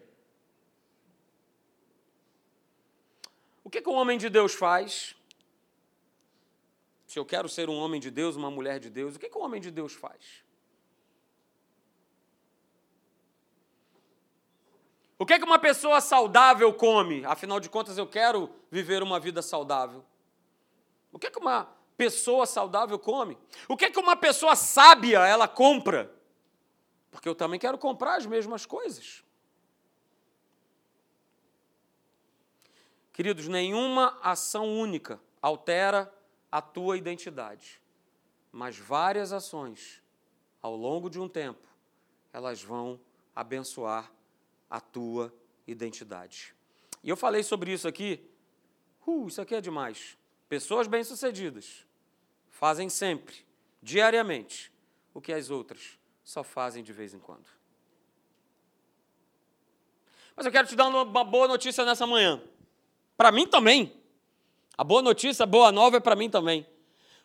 O 3.65 3.71
que, 3.71 3.83
que 3.83 3.89
um 3.89 3.95
homem 3.95 4.19
de 4.19 4.29
Deus 4.29 4.55
faz? 4.55 5.15
Se 7.07 7.19
eu 7.19 7.25
quero 7.25 7.49
ser 7.49 7.69
um 7.69 7.77
homem 7.77 8.01
de 8.01 8.11
Deus, 8.11 8.37
uma 8.37 8.51
mulher 8.51 8.79
de 8.79 8.89
Deus, 8.89 9.17
o 9.17 9.19
que, 9.19 9.29
que 9.29 9.37
um 9.37 9.43
homem 9.43 9.61
de 9.61 9.71
Deus 9.71 9.93
faz? 9.93 10.45
O 15.19 15.27
que, 15.27 15.39
que 15.39 15.45
uma 15.45 15.59
pessoa 15.59 16.01
saudável 16.01 16.73
come? 16.73 17.25
Afinal 17.25 17.61
de 17.61 17.69
contas, 17.69 17.99
eu 17.99 18.07
quero 18.07 18.49
viver 18.71 19.03
uma 19.03 19.21
vida 19.21 19.43
saudável. 19.43 20.05
O 21.13 21.19
que, 21.19 21.31
que 21.31 21.39
uma 21.39 21.69
pessoa 21.97 22.47
saudável 22.47 22.99
come? 22.99 23.37
O 23.69 23.77
que, 23.77 23.91
que 23.91 23.99
uma 23.99 24.17
pessoa 24.17 24.57
sábia 24.57 25.27
ela 25.27 25.47
compra? 25.47 26.20
Porque 27.11 27.29
eu 27.29 27.35
também 27.35 27.59
quero 27.59 27.77
comprar 27.77 28.17
as 28.17 28.27
mesmas 28.27 28.65
coisas. 28.65 29.25
Queridos, 33.13 33.49
nenhuma 33.49 34.19
ação 34.23 34.67
única 34.67 35.21
altera 35.43 36.13
a 36.51 36.63
tua 36.63 36.97
identidade, 36.97 37.81
mas 38.51 38.77
várias 38.77 39.33
ações, 39.33 40.03
ao 40.63 40.75
longo 40.75 41.11
de 41.11 41.21
um 41.21 41.29
tempo, 41.29 41.67
elas 42.33 42.63
vão 42.63 42.99
abençoar 43.35 44.11
a 44.69 44.81
tua 44.81 45.35
identidade. 45.67 46.55
E 47.03 47.09
eu 47.11 47.17
falei 47.17 47.43
sobre 47.43 47.73
isso 47.73 47.87
aqui, 47.87 48.27
uh, 49.07 49.29
isso 49.29 49.41
aqui 49.41 49.55
é 49.55 49.61
demais. 49.61 50.17
Pessoas 50.49 50.87
bem-sucedidas 50.87 51.87
fazem 52.49 52.89
sempre, 52.89 53.45
diariamente, 53.83 54.73
o 55.13 55.21
que 55.21 55.33
as 55.33 55.51
outras 55.51 56.00
só 56.31 56.45
fazem 56.45 56.81
de 56.81 56.93
vez 56.93 57.13
em 57.13 57.19
quando. 57.19 57.45
Mas 60.37 60.47
eu 60.47 60.53
quero 60.53 60.69
te 60.69 60.77
dar 60.77 60.87
uma 60.87 61.25
boa 61.25 61.49
notícia 61.49 61.85
nessa 61.85 62.07
manhã. 62.07 62.41
Para 63.17 63.33
mim 63.33 63.49
também. 63.49 63.93
A 64.79 64.85
boa 64.85 65.03
notícia, 65.03 65.43
a 65.43 65.47
boa 65.47 65.73
nova 65.73 65.97
é 65.97 66.01
para 66.01 66.15
mim 66.15 66.31
também. 66.31 66.65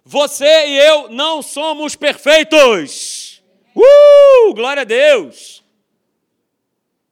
Você 0.04 0.44
e 0.46 0.78
eu 0.80 1.10
não 1.10 1.44
somos 1.44 1.96
perfeitos. 1.96 3.44
Uh! 3.76 4.56
Glória 4.56 4.82
a 4.82 4.86
Deus! 4.86 5.64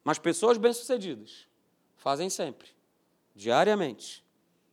Mas 0.03 0.17
pessoas 0.17 0.57
bem-sucedidas 0.57 1.47
fazem 1.95 2.27
sempre, 2.27 2.69
diariamente, 3.35 4.25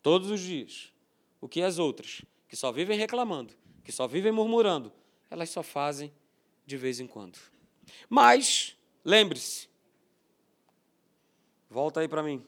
todos 0.03 0.31
os 0.31 0.41
dias, 0.41 0.91
o 1.39 1.47
que 1.47 1.61
as 1.61 1.79
outras, 1.79 2.23
que 2.49 2.57
só 2.57 2.73
vivem 2.73 2.99
reclamando, 2.99 3.55
que 3.85 3.93
só 3.93 4.09
vivem 4.09 4.33
murmurando, 4.33 4.91
elas 5.31 5.51
só 5.51 5.63
fazem 5.63 6.11
de 6.71 6.77
vez 6.77 7.01
em 7.01 7.07
quando. 7.07 7.37
Mas, 8.09 8.77
lembre-se, 9.05 9.69
volta 11.69 11.99
aí 11.99 12.07
para 12.07 12.23
mim. 12.23 12.47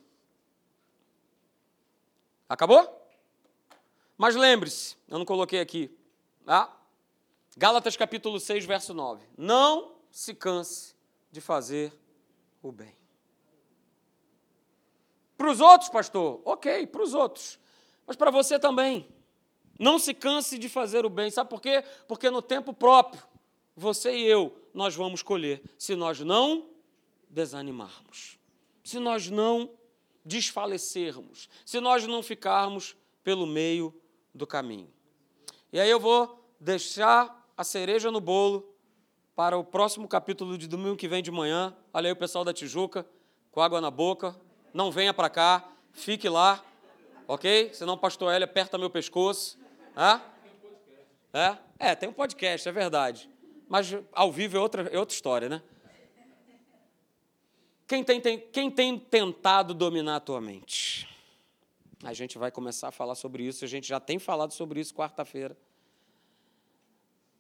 Acabou? 2.49 3.01
Mas 4.17 4.37
lembre-se, 4.37 4.97
eu 5.09 5.19
não 5.19 5.25
coloquei 5.25 5.61
aqui, 5.61 5.91
tá? 6.47 6.73
Gálatas 7.57 7.97
capítulo 7.97 8.39
6, 8.39 8.65
verso 8.65 8.95
9. 8.95 9.27
Não 9.37 9.97
se 10.09 10.33
canse 10.35 10.95
de 11.33 11.41
fazer 11.41 11.93
o 12.63 12.71
bem. 12.71 12.97
Para 15.37 15.51
os 15.51 15.61
outros, 15.61 15.91
pastor, 15.91 16.41
ok, 16.45 16.87
para 16.87 17.03
os 17.03 17.13
outros. 17.13 17.59
Mas 18.07 18.15
para 18.15 18.31
você 18.31 18.57
também. 18.57 19.09
Não 19.77 19.99
se 19.99 20.15
canse 20.15 20.59
de 20.59 20.69
fazer 20.69 21.05
o 21.05 21.11
bem. 21.11 21.29
Sabe 21.29 21.51
por 21.51 21.61
quê? 21.61 21.83
Porque 22.07 22.31
no 22.31 22.41
tempo 22.41 22.73
próprio, 22.73 23.21
você 23.77 24.17
e 24.17 24.25
eu, 24.25 24.57
nós 24.75 24.95
vamos 24.95 25.23
colher. 25.23 25.63
Se 25.79 25.95
nós 25.95 26.21
não 26.21 26.69
desanimarmos, 27.29 28.39
se 28.85 28.99
nós 28.99 29.31
não 29.31 29.71
desfalecermos, 30.25 31.49
se 31.65 31.81
nós 31.81 32.07
não 32.07 32.23
ficarmos 32.23 32.97
pelo 33.25 33.47
meio 33.47 33.95
do 34.35 34.47
caminho. 34.47 34.91
E 35.73 35.81
aí 35.81 35.89
eu 35.89 35.99
vou 35.99 36.45
deixar 36.61 37.49
a 37.57 37.65
cereja 37.65 38.11
no 38.11 38.21
bolo 38.21 38.75
para 39.35 39.57
o 39.57 39.65
próximo 39.65 40.07
capítulo 40.07 40.59
de 40.59 40.69
domingo 40.69 40.97
que 40.97 41.09
vem 41.09 41.23
de 41.23 41.31
manhã. 41.31 41.75
Olha 41.93 42.09
aí 42.09 42.13
o 42.13 42.17
pessoal 42.17 42.45
da 42.45 42.53
Tijuca, 42.53 43.07
com 43.51 43.61
água 43.61 43.81
na 43.81 43.91
boca. 43.91 44.37
Não 44.75 44.91
venha 44.91 45.15
para 45.15 45.31
cá, 45.31 45.69
fique 45.93 46.29
lá, 46.29 46.63
ok? 47.27 47.73
Senão 47.73 47.97
pastor 47.97 48.33
Hélio 48.33 48.45
aperta 48.45 48.77
meu 48.77 48.91
pescoço. 48.91 49.59
Hã? 49.97 50.21
É? 51.33 51.57
é, 51.79 51.95
tem 51.95 52.09
um 52.09 52.13
podcast, 52.13 52.69
é 52.69 52.73
verdade. 52.73 53.32
Mas 53.73 53.91
ao 54.13 54.31
vivo 54.31 54.59
é 54.59 54.61
outra, 54.61 54.83
é 54.83 54.99
outra 54.99 55.15
história, 55.15 55.49
né? 55.49 55.63
Quem 57.87 58.05
tem, 58.05 58.21
tem, 58.21 58.39
quem 58.39 58.71
tem 58.71 58.99
tentado 58.99 59.73
dominar 59.73 60.17
a 60.17 60.21
tua 60.21 60.43
mente? 60.43 61.09
A 62.05 62.13
gente 62.13 62.37
vai 62.37 62.51
começar 62.51 62.89
a 62.89 62.93
falar 62.93 63.15
sobre 63.15 63.45
isso, 63.45 63.65
a 63.65 63.67
gente 63.67 63.89
já 63.89 63.99
tem 63.99 64.19
falado 64.19 64.53
sobre 64.53 64.79
isso 64.79 64.95
quarta-feira. 64.95 65.57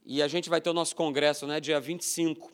E 0.06 0.22
a 0.22 0.26
gente 0.26 0.48
vai 0.48 0.58
ter 0.58 0.70
o 0.70 0.72
nosso 0.72 0.96
congresso, 0.96 1.46
né, 1.46 1.60
dia 1.60 1.78
25. 1.78 2.50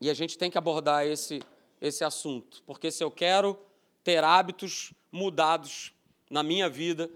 E 0.00 0.10
a 0.10 0.14
gente 0.14 0.36
tem 0.36 0.50
que 0.50 0.58
abordar 0.58 1.06
esse, 1.06 1.40
esse 1.80 2.02
assunto, 2.02 2.60
porque 2.66 2.90
se 2.90 3.04
eu 3.04 3.10
quero 3.10 3.56
ter 4.02 4.24
hábitos 4.24 4.92
mudados 5.12 5.94
na 6.28 6.42
minha 6.42 6.68
vida, 6.68 7.08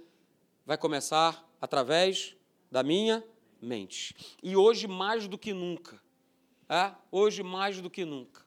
vai 0.65 0.79
começar 0.79 1.45
através 1.61 2.37
da 2.71 2.85
minha 2.85 3.25
mente. 3.61 4.15
E 4.43 4.57
hoje 4.57 4.87
mais 4.87 5.27
do 5.27 5.39
que 5.39 5.53
nunca, 5.53 6.01
é? 6.69 6.93
hoje 7.11 7.43
mais 7.43 7.81
do 7.81 7.91
que 7.91 8.05
nunca, 8.05 8.43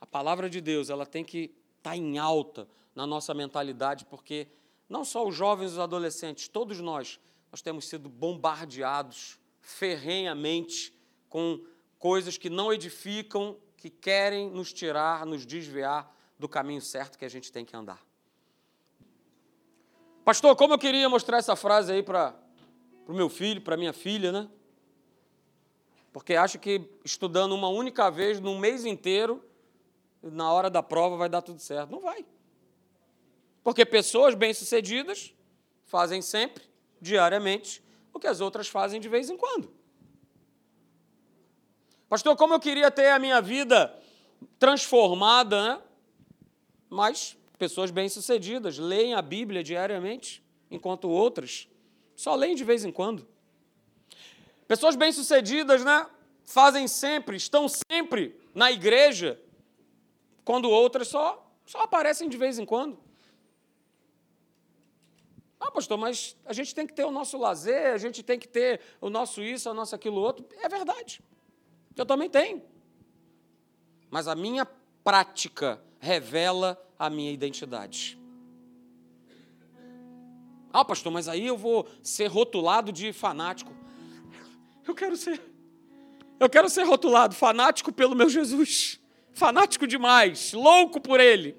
a 0.00 0.06
palavra 0.06 0.48
de 0.48 0.60
Deus 0.60 0.90
ela 0.90 1.06
tem 1.06 1.24
que 1.24 1.54
estar 1.78 1.90
tá 1.90 1.96
em 1.96 2.18
alta 2.18 2.68
na 2.94 3.06
nossa 3.06 3.32
mentalidade, 3.34 4.04
porque 4.06 4.48
não 4.88 5.04
só 5.04 5.26
os 5.26 5.34
jovens 5.34 5.72
os 5.72 5.78
adolescentes, 5.78 6.48
todos 6.48 6.80
nós, 6.80 7.20
nós 7.50 7.62
temos 7.62 7.88
sido 7.88 8.08
bombardeados 8.08 9.38
ferrenhamente 9.60 10.92
com 11.28 11.64
coisas 11.98 12.36
que 12.36 12.50
não 12.50 12.72
edificam, 12.72 13.56
que 13.76 13.90
querem 13.90 14.50
nos 14.50 14.72
tirar, 14.72 15.24
nos 15.24 15.46
desviar 15.46 16.14
do 16.38 16.48
caminho 16.48 16.80
certo 16.80 17.18
que 17.18 17.24
a 17.24 17.28
gente 17.28 17.52
tem 17.52 17.64
que 17.64 17.76
andar. 17.76 18.00
Pastor, 20.24 20.54
como 20.56 20.74
eu 20.74 20.78
queria 20.78 21.08
mostrar 21.08 21.38
essa 21.38 21.56
frase 21.56 21.92
aí 21.92 22.02
para 22.02 22.34
o 23.12 23.16
meu 23.16 23.28
filho, 23.28 23.60
para 23.60 23.76
minha 23.76 23.92
filha, 23.92 24.32
né? 24.32 24.48
Porque 26.12 26.34
acho 26.34 26.58
que 26.58 26.88
estudando 27.04 27.52
uma 27.54 27.68
única 27.68 28.10
vez, 28.10 28.40
num 28.40 28.58
mês 28.58 28.84
inteiro, 28.84 29.44
na 30.22 30.52
hora 30.52 30.68
da 30.68 30.82
prova 30.82 31.16
vai 31.16 31.28
dar 31.28 31.42
tudo 31.42 31.60
certo. 31.60 31.90
Não 31.90 32.00
vai. 32.00 32.24
Porque 33.62 33.84
pessoas 33.84 34.34
bem-sucedidas 34.34 35.34
fazem 35.84 36.20
sempre, 36.20 36.64
diariamente, 37.00 37.82
o 38.12 38.18
que 38.18 38.26
as 38.26 38.40
outras 38.40 38.68
fazem 38.68 39.00
de 39.00 39.08
vez 39.08 39.30
em 39.30 39.36
quando. 39.36 39.72
Pastor, 42.08 42.36
como 42.36 42.54
eu 42.54 42.60
queria 42.60 42.90
ter 42.90 43.08
a 43.10 43.18
minha 43.18 43.40
vida 43.40 43.96
transformada, 44.58 45.62
né? 45.62 45.82
Mas 46.88 47.36
pessoas 47.56 47.90
bem-sucedidas 47.90 48.78
leem 48.78 49.14
a 49.14 49.22
Bíblia 49.22 49.62
diariamente, 49.62 50.42
enquanto 50.70 51.08
outras 51.08 51.68
só 52.20 52.34
leem 52.34 52.54
de 52.54 52.64
vez 52.64 52.84
em 52.84 52.92
quando. 52.92 53.26
Pessoas 54.68 54.94
bem-sucedidas, 54.94 55.82
né? 55.82 56.06
Fazem 56.44 56.86
sempre, 56.86 57.34
estão 57.34 57.66
sempre 57.66 58.38
na 58.54 58.70
igreja, 58.70 59.40
quando 60.44 60.68
outras 60.68 61.08
só, 61.08 61.50
só 61.64 61.80
aparecem 61.80 62.28
de 62.28 62.36
vez 62.36 62.58
em 62.58 62.66
quando. 62.66 62.98
Ah, 65.58 65.70
pastor, 65.70 65.96
mas 65.96 66.36
a 66.44 66.52
gente 66.52 66.74
tem 66.74 66.86
que 66.86 66.92
ter 66.92 67.04
o 67.04 67.10
nosso 67.10 67.38
lazer, 67.38 67.94
a 67.94 67.98
gente 67.98 68.22
tem 68.22 68.38
que 68.38 68.48
ter 68.48 68.82
o 69.00 69.08
nosso 69.08 69.40
isso, 69.40 69.70
o 69.70 69.74
nosso 69.74 69.94
aquilo 69.94 70.20
outro. 70.20 70.46
É 70.60 70.68
verdade. 70.68 71.22
Eu 71.96 72.04
também 72.04 72.28
tenho. 72.28 72.62
Mas 74.10 74.28
a 74.28 74.34
minha 74.34 74.66
prática 75.02 75.82
revela 75.98 76.78
a 76.98 77.08
minha 77.08 77.32
identidade. 77.32 78.19
Ah, 80.72 80.84
pastor, 80.84 81.12
mas 81.12 81.28
aí 81.28 81.46
eu 81.46 81.56
vou 81.56 81.86
ser 82.02 82.26
rotulado 82.26 82.92
de 82.92 83.12
fanático. 83.12 83.72
Eu 84.86 84.94
quero 84.94 85.16
ser. 85.16 85.40
Eu 86.38 86.48
quero 86.48 86.68
ser 86.68 86.84
rotulado 86.84 87.34
fanático 87.34 87.92
pelo 87.92 88.14
meu 88.14 88.28
Jesus. 88.28 89.00
Fanático 89.32 89.86
demais, 89.86 90.52
louco 90.52 91.00
por 91.00 91.20
ele 91.20 91.56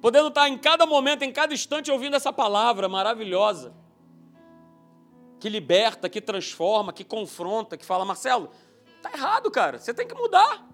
podendo 0.00 0.28
estar 0.28 0.48
em 0.48 0.56
cada 0.56 0.86
momento, 0.86 1.22
em 1.22 1.32
cada 1.32 1.52
instante, 1.52 1.90
ouvindo 1.90 2.16
essa 2.16 2.32
palavra 2.32 2.88
maravilhosa, 2.88 3.74
que 5.40 5.48
liberta, 5.48 6.08
que 6.08 6.20
transforma, 6.20 6.92
que 6.92 7.04
confronta, 7.04 7.76
que 7.76 7.84
fala, 7.84 8.04
Marcelo, 8.04 8.50
tá 9.02 9.10
errado, 9.12 9.50
cara, 9.50 9.78
você 9.78 9.92
tem 9.92 10.06
que 10.06 10.14
mudar. 10.14 10.66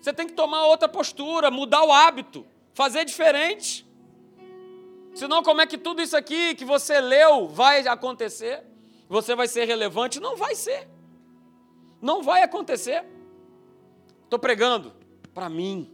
Você 0.00 0.12
tem 0.12 0.26
que 0.26 0.34
tomar 0.34 0.66
outra 0.66 0.88
postura, 0.88 1.50
mudar 1.50 1.82
o 1.82 1.92
hábito, 1.92 2.46
fazer 2.74 3.04
diferente. 3.04 3.85
Senão, 5.16 5.42
como 5.42 5.62
é 5.62 5.66
que 5.66 5.78
tudo 5.78 6.02
isso 6.02 6.14
aqui 6.14 6.54
que 6.54 6.64
você 6.64 7.00
leu 7.00 7.48
vai 7.48 7.88
acontecer? 7.88 8.62
Você 9.08 9.34
vai 9.34 9.48
ser 9.48 9.64
relevante? 9.64 10.20
Não 10.20 10.36
vai 10.36 10.54
ser. 10.54 10.86
Não 12.02 12.22
vai 12.22 12.42
acontecer. 12.42 13.02
Estou 14.24 14.38
pregando 14.38 14.92
para 15.32 15.48
mim. 15.48 15.90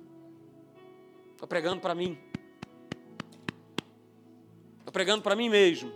Estou 1.30 1.46
pregando 1.46 1.80
para 1.80 1.94
mim. 1.94 2.18
Estou 4.80 4.92
pregando 4.92 5.22
para 5.22 5.36
mim 5.36 5.48
mesmo. 5.48 5.92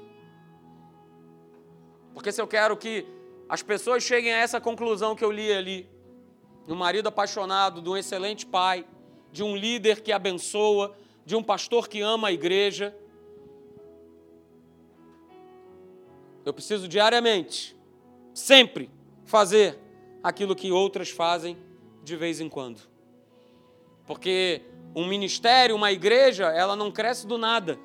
Porque 2.14 2.30
se 2.30 2.40
eu 2.40 2.46
quero 2.46 2.76
que 2.76 3.04
as 3.48 3.60
pessoas 3.60 4.04
cheguem 4.04 4.32
a 4.32 4.38
essa 4.38 4.60
conclusão 4.60 5.16
que 5.16 5.24
eu 5.24 5.32
li 5.32 5.52
ali, 5.52 5.90
de 6.64 6.72
um 6.72 6.76
marido 6.76 7.08
apaixonado, 7.08 7.82
de 7.82 7.88
um 7.88 7.96
excelente 7.96 8.46
pai, 8.46 8.86
de 9.32 9.42
um 9.42 9.56
líder 9.56 10.00
que 10.00 10.12
abençoa, 10.12 10.96
de 11.24 11.34
um 11.34 11.42
pastor 11.42 11.88
que 11.88 12.00
ama 12.00 12.28
a 12.28 12.32
igreja, 12.32 12.96
eu 16.46 16.54
preciso 16.54 16.88
diariamente, 16.88 17.76
sempre, 18.32 18.88
fazer 19.26 19.78
aquilo 20.22 20.56
que 20.56 20.72
outras 20.72 21.10
fazem 21.10 21.58
de 22.02 22.16
vez 22.16 22.40
em 22.40 22.48
quando. 22.48 22.80
Porque 24.06 24.62
um 24.94 25.06
ministério, 25.06 25.76
uma 25.76 25.92
igreja, 25.92 26.46
ela 26.46 26.74
não 26.74 26.90
cresce 26.90 27.26
do 27.26 27.36
nada 27.36 27.78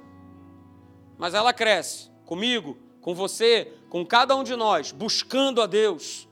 mas 1.21 1.35
ela 1.35 1.53
cresce 1.53 2.09
comigo, 2.25 2.75
com 2.99 3.13
você, 3.13 3.71
com 3.91 4.03
cada 4.03 4.35
um 4.35 4.43
de 4.43 4.55
nós, 4.55 4.91
buscando 4.91 5.61
a 5.61 5.67
Deus, 5.67 6.27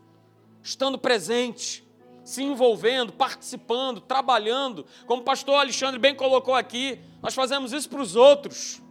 estando 0.63 0.97
presente, 0.97 1.87
se 2.23 2.41
envolvendo, 2.41 3.13
participando, 3.13 4.01
trabalhando. 4.01 4.87
Como 5.05 5.21
o 5.21 5.23
pastor 5.23 5.57
Alexandre 5.57 5.99
bem 5.99 6.15
colocou 6.15 6.55
aqui, 6.55 6.97
nós 7.21 7.35
fazemos 7.35 7.71
isso 7.71 7.87
para 7.87 8.01
os 8.01 8.15
outros. 8.15 8.81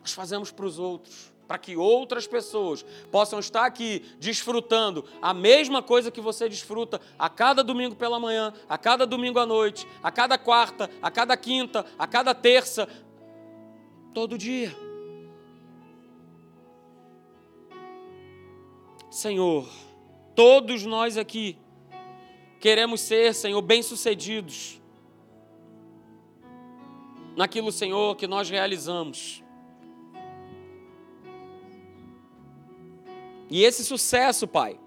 Nós 0.00 0.12
fazemos 0.12 0.50
para 0.50 0.66
os 0.66 0.78
outros, 0.78 1.32
para 1.46 1.58
que 1.58 1.76
outras 1.76 2.26
pessoas 2.26 2.84
possam 3.10 3.38
estar 3.38 3.66
aqui 3.66 4.04
desfrutando 4.18 5.04
a 5.20 5.34
mesma 5.34 5.82
coisa 5.82 6.10
que 6.10 6.20
você 6.20 6.48
desfruta 6.48 7.00
a 7.18 7.28
cada 7.28 7.64
domingo 7.64 7.96
pela 7.96 8.20
manhã, 8.20 8.52
a 8.68 8.78
cada 8.78 9.06
domingo 9.06 9.38
à 9.38 9.44
noite, 9.46 9.86
a 10.02 10.10
cada 10.10 10.38
quarta, 10.38 10.88
a 11.02 11.10
cada 11.10 11.36
quinta, 11.36 11.84
a 11.98 12.06
cada 12.06 12.34
terça, 12.34 12.88
todo 14.14 14.38
dia. 14.38 14.74
Senhor, 19.10 19.68
todos 20.36 20.84
nós 20.84 21.16
aqui 21.16 21.58
queremos 22.60 23.00
ser, 23.00 23.34
Senhor, 23.34 23.60
bem-sucedidos 23.60 24.80
naquilo, 27.36 27.72
Senhor, 27.72 28.14
que 28.16 28.26
nós 28.26 28.48
realizamos. 28.48 29.42
E 33.50 33.64
esse 33.64 33.84
sucesso, 33.84 34.46
Pai, 34.46 34.78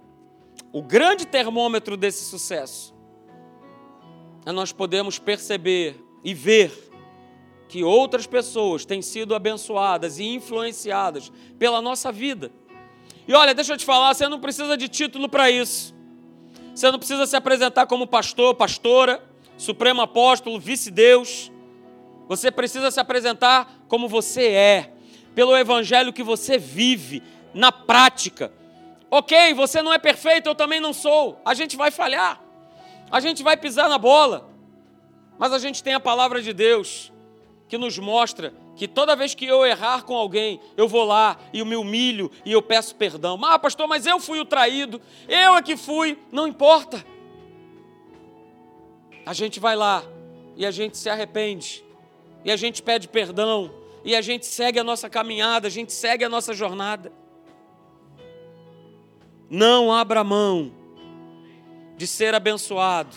o 0.71 0.81
grande 0.81 1.27
termômetro 1.27 1.97
desse 1.97 2.23
sucesso, 2.23 2.95
é 4.45 4.51
nós 4.51 4.71
podemos 4.71 5.19
perceber 5.19 6.01
e 6.23 6.33
ver 6.33 6.71
que 7.67 7.83
outras 7.83 8.25
pessoas 8.25 8.85
têm 8.85 9.01
sido 9.01 9.35
abençoadas 9.35 10.17
e 10.17 10.23
influenciadas 10.23 11.31
pela 11.59 11.81
nossa 11.81 12.11
vida. 12.11 12.51
E 13.27 13.33
olha, 13.33 13.53
deixa 13.53 13.73
eu 13.73 13.77
te 13.77 13.85
falar, 13.85 14.13
você 14.13 14.27
não 14.27 14.39
precisa 14.39 14.77
de 14.77 14.87
título 14.87 15.27
para 15.27 15.49
isso. 15.49 15.93
Você 16.73 16.91
não 16.91 16.99
precisa 16.99 17.25
se 17.25 17.35
apresentar 17.35 17.85
como 17.87 18.07
pastor, 18.07 18.55
pastora, 18.55 19.23
supremo 19.57 20.01
apóstolo, 20.01 20.59
vice-deus. 20.59 21.51
Você 22.27 22.51
precisa 22.51 22.89
se 22.91 22.99
apresentar 22.99 23.85
como 23.87 24.07
você 24.07 24.47
é, 24.47 24.93
pelo 25.35 25.55
evangelho 25.55 26.13
que 26.13 26.23
você 26.23 26.57
vive, 26.57 27.21
na 27.53 27.71
prática. 27.71 28.51
Ok, 29.09 29.53
você 29.53 29.81
não 29.81 29.93
é 29.93 29.99
perfeito, 29.99 30.47
eu 30.47 30.55
também 30.55 30.79
não 30.79 30.93
sou. 30.93 31.39
A 31.45 31.53
gente 31.53 31.77
vai 31.77 31.91
falhar, 31.91 32.41
a 33.11 33.19
gente 33.19 33.43
vai 33.43 33.55
pisar 33.55 33.87
na 33.87 33.97
bola, 33.97 34.49
mas 35.37 35.53
a 35.53 35.59
gente 35.59 35.83
tem 35.83 35.93
a 35.93 35.99
palavra 35.99 36.41
de 36.41 36.53
Deus 36.53 37.11
que 37.67 37.77
nos 37.77 37.97
mostra 37.97 38.53
que 38.75 38.87
toda 38.87 39.15
vez 39.15 39.35
que 39.35 39.45
eu 39.45 39.65
errar 39.65 40.03
com 40.03 40.15
alguém, 40.15 40.59
eu 40.75 40.87
vou 40.87 41.03
lá 41.03 41.37
e 41.51 41.59
eu 41.59 41.65
me 41.65 41.75
humilho 41.75 42.31
e 42.43 42.51
eu 42.51 42.61
peço 42.61 42.95
perdão. 42.95 43.39
Ah, 43.43 43.59
pastor, 43.59 43.87
mas 43.87 44.05
eu 44.05 44.19
fui 44.19 44.39
o 44.39 44.45
traído, 44.45 44.99
eu 45.27 45.55
é 45.55 45.61
que 45.61 45.77
fui, 45.77 46.17
não 46.31 46.47
importa. 46.47 47.05
A 49.25 49.33
gente 49.33 49.59
vai 49.59 49.75
lá 49.75 50.03
e 50.55 50.65
a 50.65 50.71
gente 50.71 50.97
se 50.97 51.09
arrepende, 51.09 51.83
e 52.43 52.51
a 52.51 52.55
gente 52.55 52.81
pede 52.81 53.07
perdão, 53.07 53.73
e 54.03 54.15
a 54.15 54.21
gente 54.21 54.45
segue 54.45 54.79
a 54.79 54.83
nossa 54.83 55.09
caminhada, 55.09 55.67
a 55.67 55.71
gente 55.71 55.93
segue 55.93 56.23
a 56.23 56.29
nossa 56.29 56.53
jornada. 56.53 57.11
Não 59.53 59.93
abra 59.93 60.23
mão 60.23 60.71
de 61.95 62.07
ser 62.07 62.33
abençoado. 62.33 63.15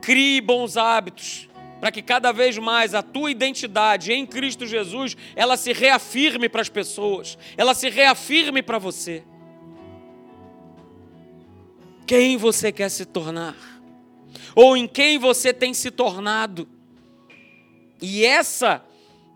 Crie 0.00 0.40
bons 0.40 0.78
hábitos 0.78 1.46
para 1.78 1.92
que 1.92 2.00
cada 2.00 2.32
vez 2.32 2.56
mais 2.56 2.94
a 2.94 3.02
tua 3.02 3.30
identidade 3.30 4.14
em 4.14 4.24
Cristo 4.24 4.66
Jesus, 4.66 5.14
ela 5.36 5.58
se 5.58 5.74
reafirme 5.74 6.48
para 6.48 6.62
as 6.62 6.70
pessoas, 6.70 7.36
ela 7.54 7.74
se 7.74 7.90
reafirme 7.90 8.62
para 8.62 8.78
você. 8.78 9.22
Quem 12.06 12.38
você 12.38 12.72
quer 12.72 12.88
se 12.88 13.04
tornar? 13.04 13.54
Ou 14.54 14.74
em 14.74 14.88
quem 14.88 15.18
você 15.18 15.52
tem 15.52 15.74
se 15.74 15.90
tornado? 15.90 16.66
E 18.00 18.24
essa 18.24 18.82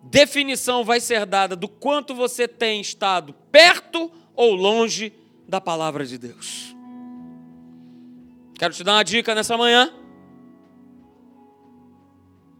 definição 0.02 0.82
vai 0.82 0.98
ser 0.98 1.26
dada 1.26 1.54
do 1.54 1.68
quanto 1.68 2.14
você 2.14 2.48
tem 2.48 2.80
estado 2.80 3.34
perto 3.52 4.10
ou 4.40 4.54
longe 4.54 5.12
da 5.46 5.60
palavra 5.60 6.06
de 6.06 6.16
Deus. 6.16 6.74
Quero 8.54 8.72
te 8.72 8.82
dar 8.82 8.94
uma 8.94 9.02
dica 9.02 9.34
nessa 9.34 9.54
manhã. 9.54 9.92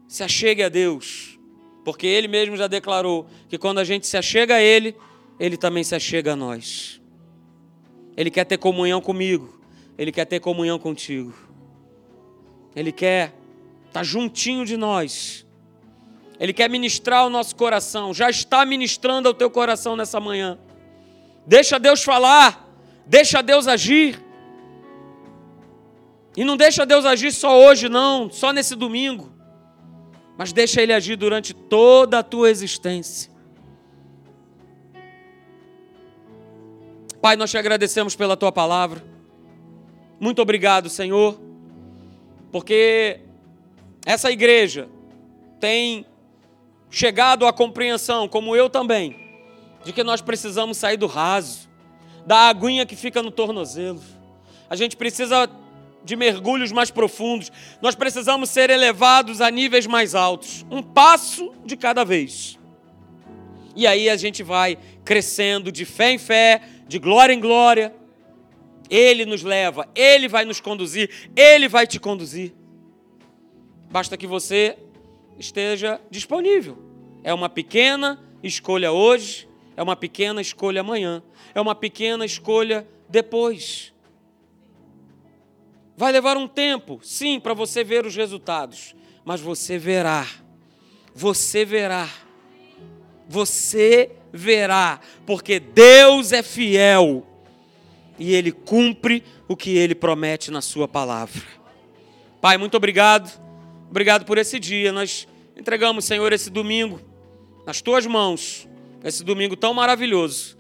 Se 0.07 0.23
achegue 0.23 0.63
a 0.63 0.69
Deus, 0.69 1.39
porque 1.83 2.07
Ele 2.07 2.29
mesmo 2.29 2.55
já 2.55 2.67
declarou 2.67 3.27
que 3.49 3.57
quando 3.57 3.79
a 3.79 3.85
gente 3.85 4.07
se 4.07 4.15
achega 4.19 4.57
a 4.57 4.61
Ele, 4.61 4.95
Ele 5.39 5.57
também 5.57 5.83
se 5.83 5.95
achega 5.95 6.35
a 6.35 6.37
nós. 6.37 7.01
Ele 8.15 8.31
quer 8.31 8.45
ter 8.45 8.59
comunhão 8.59 9.01
comigo, 9.01 9.59
Ele 9.97 10.13
quer 10.13 10.27
ter 10.27 10.39
comunhão 10.39 10.79
contigo. 10.79 11.33
Ele 12.77 12.93
quer 12.93 13.33
estar 13.87 14.05
juntinho 14.05 14.67
de 14.67 14.77
nós. 14.77 15.47
Ele 16.39 16.53
quer 16.53 16.69
ministrar 16.69 17.25
o 17.27 17.31
nosso 17.31 17.57
coração, 17.57 18.13
já 18.13 18.29
está 18.29 18.67
ministrando 18.67 19.29
ao 19.29 19.35
teu 19.35 19.51
coração 19.51 19.97
nessa 19.97 20.21
manhã. 20.21 20.59
Deixa 21.47 21.79
Deus 21.79 22.03
falar, 22.03 22.69
deixa 23.07 23.43
Deus 23.43 23.67
agir. 23.67 24.21
E 26.37 26.45
não 26.45 26.57
deixa 26.57 26.87
Deus 26.87 27.05
agir 27.05 27.33
só 27.33 27.61
hoje, 27.61 27.89
não, 27.89 28.31
só 28.31 28.53
nesse 28.53 28.75
domingo. 28.77 29.33
Mas 30.39 30.53
deixa 30.53 30.81
Ele 30.81 30.93
agir 30.93 31.17
durante 31.17 31.53
toda 31.53 32.21
a 32.21 32.23
tua 32.23 32.51
existência. 32.51 33.31
Pai, 37.21 37.37
nós 37.37 37.51
te 37.51 37.59
agradecemos 37.59 38.17
pela 38.17 38.37
tua 38.37 38.51
palavra. 38.51 39.05
Muito 40.19 40.41
obrigado, 40.41 40.89
Senhor, 40.89 41.39
porque 42.51 43.21
essa 44.07 44.31
igreja 44.31 44.89
tem 45.59 46.07
chegado 46.91 47.47
à 47.47 47.53
compreensão, 47.53 48.27
como 48.27 48.57
eu 48.57 48.71
também, 48.71 49.30
de 49.85 49.93
que 49.93 50.05
nós 50.05 50.21
precisamos 50.21 50.77
sair 50.77 50.97
do 50.97 51.07
raso, 51.07 51.69
da 52.27 52.49
aguinha 52.49 52.87
que 52.87 52.97
fica 52.97 53.23
no 53.23 53.31
tornozelo. 53.31 54.01
A 54.69 54.77
gente 54.77 54.97
precisa 54.97 55.49
de 56.05 56.17
mergulhos 56.17 56.73
mais 56.73 56.91
profundos. 56.91 57.51
Nós 57.81 57.95
precisamos 57.95 58.51
ser 58.51 58.71
elevados 58.71 59.41
a 59.41 59.51
níveis 59.51 59.87
mais 59.87 60.15
altos, 60.15 60.65
um 60.71 60.83
passo 60.83 61.53
de 61.65 61.77
cada 61.77 62.05
vez. 62.05 62.59
E 63.77 63.87
aí 63.87 64.09
a 64.09 64.17
gente 64.17 64.43
vai 64.43 64.79
crescendo 65.05 65.71
de 65.71 65.85
fé 65.85 66.13
em 66.13 66.19
fé, 66.19 66.63
de 66.87 66.99
glória 66.99 67.33
em 67.33 67.41
glória. 67.41 67.95
Ele 68.89 69.25
nos 69.25 69.43
leva, 69.43 69.89
ele 69.95 70.27
vai 70.27 70.45
nos 70.45 70.61
conduzir, 70.61 71.31
ele 71.37 71.69
vai 71.69 71.87
te 71.87 72.01
conduzir. 72.01 72.53
Basta 73.91 74.17
que 74.17 74.27
você 74.27 74.77
esteja 75.39 76.01
disponível. 76.11 76.79
É 77.23 77.33
uma 77.33 77.49
pequena 77.49 78.21
escolha 78.43 78.91
hoje, 78.91 79.49
é 79.81 79.83
uma 79.83 79.97
pequena 79.97 80.43
escolha 80.43 80.83
amanhã, 80.83 81.23
é 81.55 81.61
uma 81.61 81.75
pequena 81.75 82.23
escolha 82.23 82.87
depois. 83.09 83.95
Vai 85.97 86.13
levar 86.13 86.37
um 86.37 86.47
tempo, 86.47 87.01
sim, 87.03 87.41
para 87.41 87.55
você 87.55 87.83
ver 87.83 88.05
os 88.05 88.15
resultados, 88.15 88.95
mas 89.25 89.41
você 89.41 89.79
verá. 89.79 90.27
Você 91.15 91.65
verá. 91.65 92.07
Você 93.27 94.11
verá, 94.31 95.01
porque 95.25 95.59
Deus 95.59 96.31
é 96.35 96.43
fiel 96.43 97.27
e 98.19 98.35
Ele 98.35 98.53
cumpre 98.53 99.25
o 99.49 99.57
que 99.57 99.79
Ele 99.79 99.95
promete 99.95 100.51
na 100.51 100.61
Sua 100.61 100.87
palavra. 100.87 101.41
Pai, 102.39 102.59
muito 102.59 102.77
obrigado. 102.77 103.41
Obrigado 103.89 104.27
por 104.27 104.37
esse 104.37 104.61
dia. 104.61 104.93
Nós 104.93 105.27
entregamos, 105.57 106.05
Senhor, 106.05 106.31
esse 106.35 106.51
domingo 106.51 107.01
nas 107.65 107.81
Tuas 107.81 108.05
mãos 108.05 108.69
esse 109.03 109.25
domingo 109.25 109.57
tão 109.57 109.73
maravilhoso. 109.73 110.57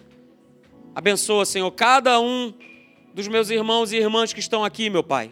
Abençoa, 0.94 1.44
Senhor, 1.44 1.70
cada 1.72 2.18
um 2.20 2.52
dos 3.14 3.28
meus 3.28 3.50
irmãos 3.50 3.92
e 3.92 3.96
irmãs 3.96 4.32
que 4.32 4.40
estão 4.40 4.64
aqui, 4.64 4.88
meu 4.88 5.02
Pai. 5.02 5.30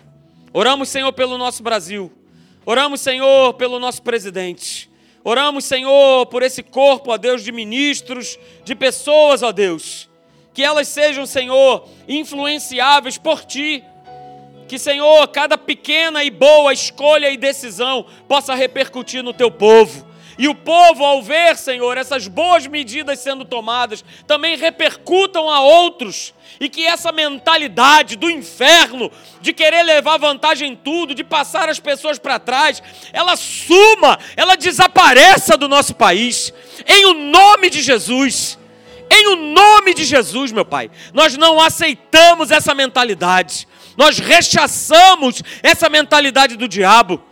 Oramos, 0.53 0.89
Senhor, 0.89 1.13
pelo 1.13 1.39
nosso 1.39 1.63
Brasil. 1.63 2.13
Oramos, 2.65 3.01
Senhor, 3.01 3.55
pelo 3.55 3.79
nosso 3.79 4.03
presidente. 4.03 4.91
Oramos, 5.25 5.65
Senhor, 5.65 6.27
por 6.27 6.43
esse 6.43 6.63
corpo, 6.63 7.13
ó 7.13 7.17
Deus, 7.17 7.43
de 7.43 7.53
ministros, 7.53 8.39
de 8.65 8.75
pessoas, 8.75 9.43
ó 9.43 9.53
Deus. 9.53 10.09
Que 10.55 10.63
elas 10.63 10.89
sejam, 10.89 11.27
Senhor, 11.27 11.89
influenciáveis 12.09 13.19
por 13.19 13.45
Ti. 13.45 13.83
Que, 14.67 14.79
Senhor, 14.79 15.27
cada 15.29 15.57
pequena 15.57 16.25
e 16.25 16.31
boa 16.31 16.73
escolha 16.73 17.31
e 17.31 17.37
decisão 17.37 18.07
possa 18.27 18.55
repercutir 18.55 19.23
no 19.23 19.33
Teu 19.33 19.51
povo. 19.51 20.08
E 20.39 20.47
o 20.47 20.55
povo, 20.55 21.05
ao 21.05 21.21
ver, 21.21 21.57
Senhor, 21.57 21.99
essas 21.99 22.29
boas 22.29 22.65
medidas 22.69 23.19
sendo 23.19 23.45
tomadas, 23.45 24.05
também 24.25 24.57
repercutam 24.57 25.51
a 25.51 25.61
outros. 25.61 26.33
E 26.61 26.69
que 26.69 26.87
essa 26.87 27.11
mentalidade 27.11 28.15
do 28.15 28.31
inferno, 28.31 29.11
de 29.41 29.53
querer 29.53 29.83
levar 29.83 30.17
vantagem 30.17 30.73
em 30.73 30.77
tudo, 30.77 31.13
de 31.13 31.25
passar 31.25 31.69
as 31.69 31.81
pessoas 31.81 32.21
para 32.21 32.39
trás, 32.39 32.81
ela 33.13 33.35
suma, 33.35 34.17
ela 34.37 34.57
desapareça 34.57 35.57
do 35.57 35.69
nosso 35.69 35.97
país. 35.97 36.55
Em 36.87 37.07
o 37.07 37.15
nome 37.15 37.69
de 37.69 37.83
Jesus. 37.83 38.57
Em 39.11 39.27
o 39.29 39.37
nome 39.37 39.93
de 39.93 40.05
Jesus, 40.05 40.53
meu 40.53 40.65
Pai. 40.65 40.89
Nós 41.13 41.37
não 41.37 41.61
aceitamos 41.61 42.53
essa 42.53 42.75
mentalidade. 42.77 43.67
Nós 43.97 44.21
rechaçamos 44.21 45.43
essa 45.65 45.89
mentalidade 45.89 46.57
do 46.57 46.69
diabo. 46.69 47.28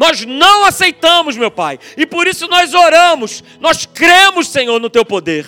Nós 0.00 0.24
não 0.24 0.64
aceitamos, 0.64 1.36
meu 1.36 1.50
Pai. 1.50 1.78
E 1.94 2.06
por 2.06 2.26
isso 2.26 2.48
nós 2.48 2.72
oramos. 2.72 3.44
Nós 3.60 3.84
cremos, 3.84 4.48
Senhor, 4.48 4.80
no 4.80 4.88
teu 4.88 5.04
poder. 5.04 5.46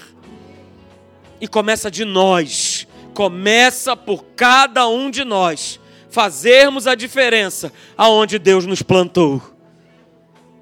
E 1.40 1.48
começa 1.48 1.90
de 1.90 2.05
nós, 2.05 2.86
começa 3.14 3.96
por 3.96 4.22
cada 4.36 4.86
um 4.86 5.11
de 5.11 5.24
nós 5.24 5.80
fazermos 6.11 6.86
a 6.86 6.94
diferença 6.94 7.72
aonde 7.96 8.38
Deus 8.38 8.66
nos 8.66 8.82
plantou. 8.82 9.42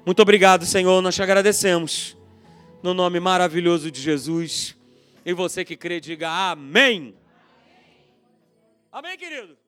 Muito 0.05 0.21
obrigado, 0.21 0.65
Senhor, 0.65 1.01
nós 1.01 1.13
te 1.13 1.21
agradecemos. 1.21 2.15
No 2.81 2.93
nome 2.93 3.19
maravilhoso 3.19 3.91
de 3.91 4.01
Jesus. 4.01 4.73
E 5.25 5.33
você 5.33 5.65
que 5.65 5.75
crê, 5.75 5.99
diga 5.99 6.29
amém. 6.29 7.13
Amém, 8.89 9.17
querido? 9.17 9.60